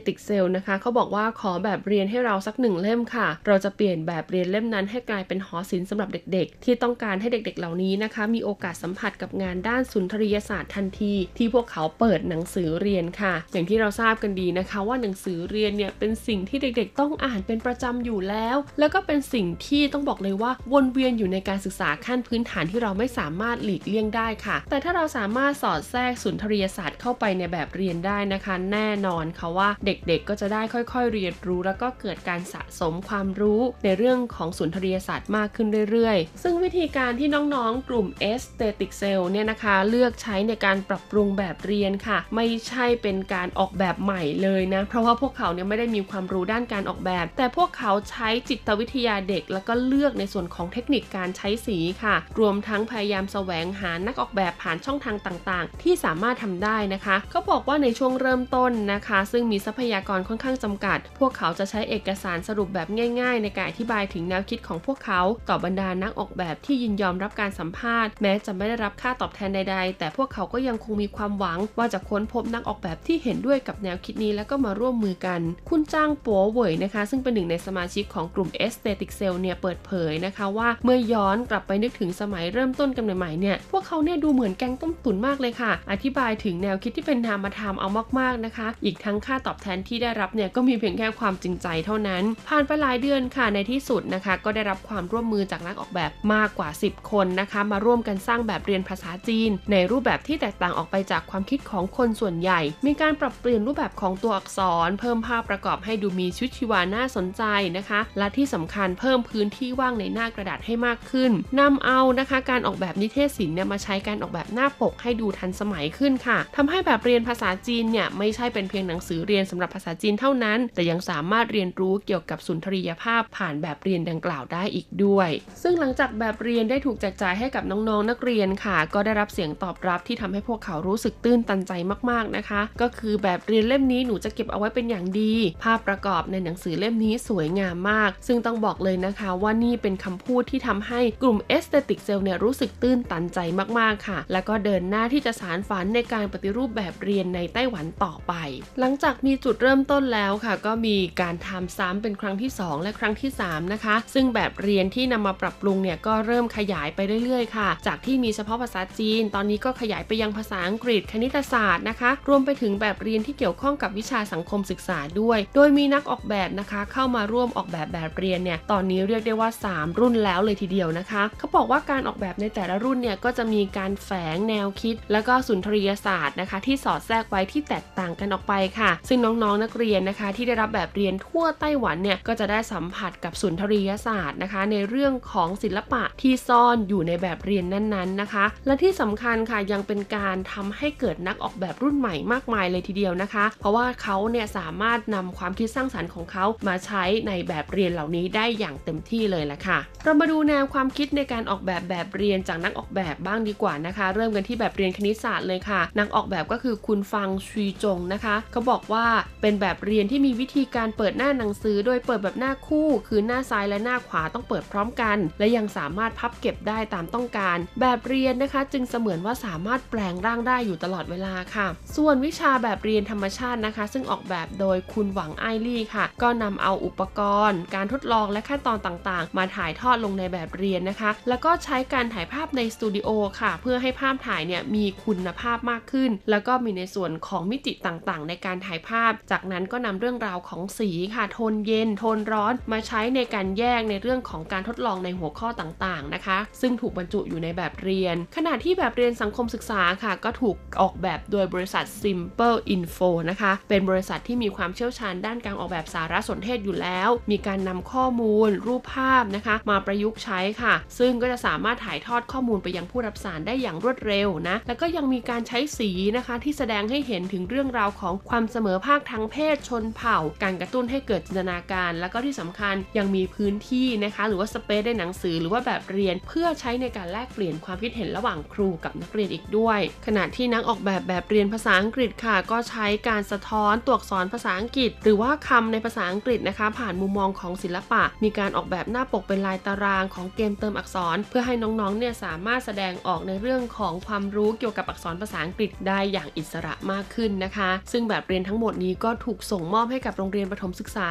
[0.00, 31.12] Aesthetic Cell นะคะเขาบอกว่าขอแบบเรียนให้เราสักหนึ่งเล่มค่ะ เราจะเปลี่ยนแบบเรียนเล่มนั้นให้กลายเป็นหอศิลป์สำหรับเด็กๆ ที่ต้องการให้เด็กๆ เหล่านี้นะคะ มีโอกาสสัมผัสกับงานด้านสุนทรียศาสตร์ทันที ที่พวกเขาเปิดหนังสือเรียนค่ะ อย่างที่เราทราบกันดีนะคะ ว่าหนังสือเรียนเนี่ยเป็นสิ่งที่เด็กๆ ต้องอ่านเป็นประจำอยู่แล้ว แล้วก็เป็นสิ่งที่ต้องบอกเลยว่าวนเวียนอยู่ในการศึกษาขั้นพื้นฐานที่เราไม่สามารถหลีกเลี่ยงได้ค่ะ แต่ถ้าเราสามารถสอดแทรกสุนทรียศาสตร์เข้าไปในแบบเรียนได้นะคะ แน่นอนค่ะว่าเเด็กๆ ก็จะได้ค่อยๆ
[31.12, 62.88] เรียนรู้แล้วก็เกิดการสะสมความรู้ในเรื่องของสุนทรียศาสตร์มากขึ้นเรื่อยๆ ซึ่งวิธีการที่น้องๆ กลุ่ม Aesthetic Cell เนี่ยนะคะเลือกใช้ในการปรับปรุงแบบเรียนค่ะ ไม่ใช่เป็นการออกแบบใหม่เลยนะ เพราะว่าพวกเขาเนี่ยไม่ได้มีความรู้ด้านการออกแบบ แต่พวกเขาใช้จิตวิทยาเด็ก แล้วก็เลือกในส่วนของเทคนิคการใช้สีค่ะ รวมทั้งพยายามแสวงหานักออกแบบผ่านช่องทางต่างๆ ที่สามารถทำได้นะคะเขาบอกว่าในช่วงเริ่มต้นนะคะ ซึ่งมีทรัพพยากรค่อนข้างจำกัด พวกเขาจะใช้เอกสารสรุปแบบ
[63.20, 96.68] ง่าย ๆ ในการอธิบายถึงแนวคิดของพวกเขา ต่อบรรดานักออกแบบที่ยินยอมรับการสัมภาษณ์แม้จะไม่ได้รับค่าตอบแทนใด ๆ แต่พวกเขาก็ยังคงมีความหวัง ว่าจะค้นพบนักออกแบบที่เห็นด้วยกับแนวคิดนี้แล้วก็มาร่วมมือกัน คุณจ้างปัวเว่ยนะคะ ซึ่งเป็นหนึ่งในสมาชิกของกลุ่ม Aesthetic Cell เนี่ยเปิดเผยนะคะว่าเมื่อย้อนกลับไปนึกถึงสมัยเริ่มต้นกันใหม่ๆเนี่ยพวกเขาเนี่ยดูเหมือนแกงต้มตุ๋นมากเลยค่ะ อธิบายถึงแนวคิดที่เป็นนามธรรมเอามากๆนะคะ อีกทั้งค่าตอบแทนที่ได้รับเนี่ยก็มีเพียงแค่ความจริงใจเท่านั้น ผ่านไปหลายเดือนค่ะในที่สุดนะคะ ก็ได้รับความร่วมมือจากนักออกแบบมากกว่า
[96.90, 107.42] 10 คนนะคะ มาร่วมกันสร้างแบบเรียนภาษาจีน ในรูปแบบที่แตกต่างออกไปจากความคิดของคนส่วนใหญ่ มีการปรับเปลี่ยนรูปแบบของตัวอักษร เพิ่มภาพประกอบให้ดูมีชีวิตชีวาน่าสนใจ
[107.76, 125.28] นะคะ และที่สำคัญเพิ่มพื้นที่ว่างในหน้ากระดาษให้มากขึ้นนำเอานะคะ การออกแบบนิเทศศิลป์เนี่ยมาใช้การออกแบบหน้าปกให้ดูทันสมัยขึ้นค่ะทำให้แบบเรียนภาษาจีนเนี่ยไม่ใช่เป็นเพียงหนังสือเรียนสำหรับภาษาจีนเท่านั้น แต่ยังสามารถเรียนรู้เกี่ยวกับสุนทรียภาพผ่านแบบเรียนดังกล่าวได้อีกด้วย
[125.62, 131.72] ซึ่งหลังจากแบบเรียนได้ถูกแจกจ่ายให้กับน้องๆนนักเรียนค่ะ ก็ได้รับเสียงตอบรับที่ทำให้พวกเขารู้สึกตื้นตันใจ
[132.10, 143.38] มากๆนะคะ ก็คือแบบเรียนเล่มนี้หนูจะเก็บเอาไว้เป็นอย่างดี ภาพประกอบในหนังสือเล่มนี้สวยงามมาก ซึ่งต้องบอกเลยนะคะ ว่านี่เป็นคำพูดที่ทำให้กลุ่ม Aesthetic Cell เนี่ยรู้สึกตื้นตันใจ
[143.78, 148.32] มากๆค่ะ แล้วก็เดินหน้าที่จะสารฝันในการปฏิรูปแบบเรียนในไต้หวันต่อไป
[148.80, 171.22] หลังจากมีจุดเริ่มต้นแล้วค่ะ ก็มีการทำซ้ำเป็นครั้งที่ 2 และครั้งที่ 3 นะคะ ซึ่งแบบเรียนที่นำมาปรับปรุงเนี่ยก็เริ่มขยายไปเรื่อยๆ ค่ะ จากที่มีเฉพาะภาษาจีน ตอนนี้ก็ขยายไปยังภาษาอังกฤษคณิตศาสตร์นะคะ รวมไปถึงแบบเรียนที่เกี่ยวข้องกับวิชาสังคมศึกษาด้วย โดยมีนักออกแบบนะคะ เข้ามาร่วมออกแบบแบบเรียนเนี่ยตอนนี้เรียกได้ว่า 3 รุ่นแล้วเลยทีเดียวนะคะ
[171.38, 209.06] เขาบอกว่าการออกแบบในแต่ละรุ่นเนี่ยก็จะมีการแฝงแนวคิด แล้วก็สุนทรียศาสตร์นะคะ ที่สอดแทรกไว้ที่แตกต่างกันออกไปค่ะ ซึ่งน้น้องๆนักเรียนนะคะ ที่ได้รับแบบเรียนทั่วไต้หวันเนี่ยก็จะได้สัมผัสกับสุนทรียศาสตร์นะคะ ในเรื่องของศิลปะที่ซ่อนอยู่ในแบบเรียนนั้นๆนะคะ และที่สำคัญค่ะยังเป็นการทำให้เกิดนักออกแบบรุ่นใหม่มากมายเลยทีเดียวนะคะ เพราะว่าเขาเนี่ยสามารถนำความคิดสร้างสรรค์ของเขามาใช้ในแบบเรียนเหล่านี้ได้อย่างเต็มที่เลยแหละค่ะ เรามาดูแนวความคิดในการออกแบบแบบเรียนจากนักออกแบบบ้างดีกว่านะคะ เริ่มกันที่แบบเรียนคณิตศาสตร์เลยค่ะ นักออกแบบก็คือคุณฟังชุยจงนะคะเขาบอกว่า
[209.40, 221.66] เป็นแบบเรียนที่มีวิธีการเปิดหน้าหนังสือ โดยเปิดแบบหน้าคู่ คือหน้าซ้ายและหน้าขวาต้องเปิดพร้อมกัน และยังสามารถพับเก็บได้ตามต้องการ แบบเรียนนะคะ จึงเสมือนว่าสามารถแปลงร่างได้อยู่ตลอดเวลาค่ะ
[221.96, 233.08] ส่วนวิชาแบบเรียนธรรมชาตินะคะ ซึ่งออกแบบโดยคุณหวังไอลี่ค่ะ ก็นำเอาอุปกรณ์ การทดลองและขั้นตอนต่างๆ มาถ่ายทอดลงในแบบเรียนนะคะ แล้วก็ใช้การถ่ายภาพในสตูดิโอ
[233.40, 260.74] ค่ะ เพื่อให้ภาพถ่ายเนี่ยมีคุณภาพมากขึ้น แล้วก็มีในส่วนของมิติต่างๆ ในการถ่ายภาพจากนั้นก็นำเรื่องราวของสีค่ะ โทนเย็น โทนร้อนมาใช้ในการแยกในเรื่องของการทดลองในหัวข้อต่างๆนะคะ ซึ่งถูกบรรจุอยู่ในแบบเรียน ขณะที่แบบเรียนสังคมศึกษาค่ะ ก็ถูกออกแบบโดยบริษัท Simple Info นะคะ เป็นบริษัทที่มีความเชี่ยวชาญด้านการออกแบบสารสนเทศอยู่แล้ว มีการนำข้อมูล รูปภาพนะคะ มาประยุกต์ใช้ค่ะ
[260.98, 301.06] ซึ่งก็จะสามารถถ่ายทอดข้อมูลไปยังผู้รับสารได้อย่างรวดเร็วนะ แล้วก็ยังมีการใช้สีนะคะที่แสดงให้เห็นถึงเรื่องราวของความเสมอภาคทางเพศชนเผ่า การกระตุ้นให้เกิดจินตนาการ แล้วก็ที่สำคัญยังมีพื้นที่นะคะ หรือว่าสเปซในหนังสือหรือว่าแบบเรียนเพื่อใช้ในการแลกเปลี่ยนความคิดเห็นระหว่างครูกับนักเรียนอีกด้วย ขณะที่นักออกแบบแบบเรียนภาษาอังกฤษค่ะ ก็ใช้การสะท้อนตัวอักษรภาษาอังกฤษ หรือว่าคำในภาษาอังกฤษนะคะ ผ่านมุมมองของศิลปะ มีการออกแบบหน้าปกเป็นลายตารางของเกมเติมอักษร เพื่อให้น้องๆเนี่ยสามารถแสดงออกในเรื่องของความรู้เกี่ยวกับอักษรภาษาอังกฤษได้อย่างอิสระมากขึ้นนะคะ ซึ่งแบบเรียนทั้งหมดนี้ก็ถูกส่งมอบให้กับโรงเรียนประถมศึกษา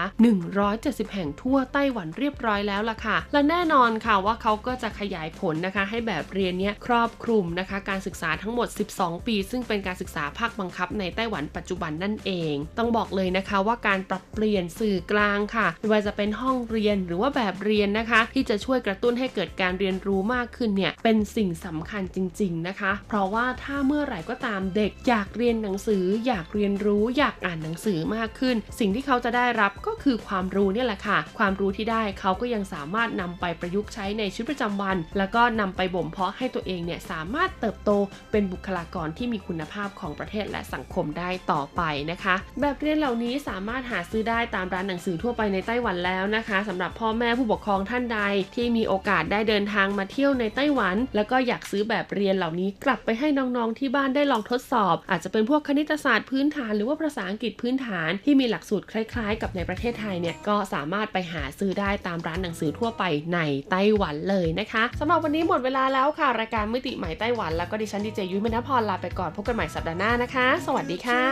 [0.56, 8.68] 170 แห่งทั่วไต้หวันเรียบร้อยแล้วล่ะค่ะ และแน่นอนค่ะว่าเขาก็จะขยายผลนะคะ ให้แบบเรียนนี้ครอบคลุมนะคะ การศึกษาทั้งหมด
[8.98, 37.92] 12 ปี ซึ่งเป็นการศึกษาภาคบังคับในไต้หวันปัจจุบันนั่นเอง ต้องบอกเลยนะคะว่าการปรับเปลี่ยนสื่อกลางค่ะไม่ว่าจะเป็นห้องเรียนหรือว่าแบบเรียนนะคะ ที่จะช่วยกระตุ้นให้เกิดการเรียนรู้มากขึ้นเนี่ยเป็นสิ่งสำคัญจริง ๆนะคะ เพราะว่าถ้าเมื่อไหร่ก็ตามเด็กอยากเรียนหนังสือ อยากเรียนรู้อยากอ่านหนังสือมากขึ้น สิ่งที่เขาจะได้รับก็คือความรู้เนี่ยแหละค่ะ ความรู้ที่ได้เขาก็ยังสามารถนำไปประยุกต์ใช้ในชีวิตประจำวัน แล้วก็นำไปบ่มเพาะให้ตัวเองเนี่ยสามารถเติบโต
[38.32, 48.20] เป็นบุคลากรที่มีคุณภาพของประเทศและสังคมได้ต่อไปนะคะ แบบเรียนเหล่านี้สามารถหาซื้อได้ตามร้านหนังสือทั่วไปในไต้หวันแล้วนะคะสำหรับพ่อแม่ผู้ปกครองท่านใด
[48.56, 63.04] ที่มีโอกาสได้เดินทางมาเที่ยวในไต้หวัน แล้วก็อยากซื้อแบบเรียนเหล่านี้กลับไปให้น้องๆที่บ้านได้ลองทดสอบ อาจจะเป็นพวกคณิตศาสตร์พื้นฐานหรือว่าภาษาอังกฤษพื้นฐานที่มีหลักสูตรคล้ายๆ กับในประเทศไทยเนี่ยก็สามารถไปหาซื้อได้ตามร้านหนังสือทั่วไป
[63.34, 63.40] ใน
[63.72, 71.24] ไต้หวันเลยนะคะสำหรับวันนี้หมดเวลาแล้วค่ะ รายการมิติใหม่ไต้หวันแล้วก็ดิฉันดีเจยุ้ยมณพรลาไปก่อนพบกันใหม่สัปดาห์หน้านะคะ สวัสดีค่ะ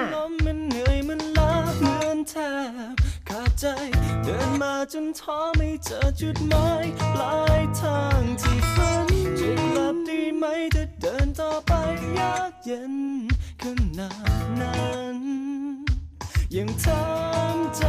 [0.46, 2.34] มันเหนื่อยมันล้าเหมือนแท
[2.92, 2.94] บ
[3.30, 3.66] ขาดใจ
[4.24, 9.08] เดินมาจนท้อไม่เจอจุดหมายปลายทางที่ฝัน
[9.40, 11.72] จะกลับดีไหมถ้าเดินต่อไป
[12.20, 12.94] ยากเย็น
[13.62, 13.64] ข
[13.98, 14.12] นา
[14.42, 14.78] ดนั้
[15.16, 15.18] น
[16.50, 16.96] 仍站
[17.74, 17.86] 在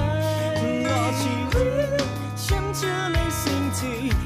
[0.85, 2.03] 我情里
[2.35, 4.18] 想着你心情。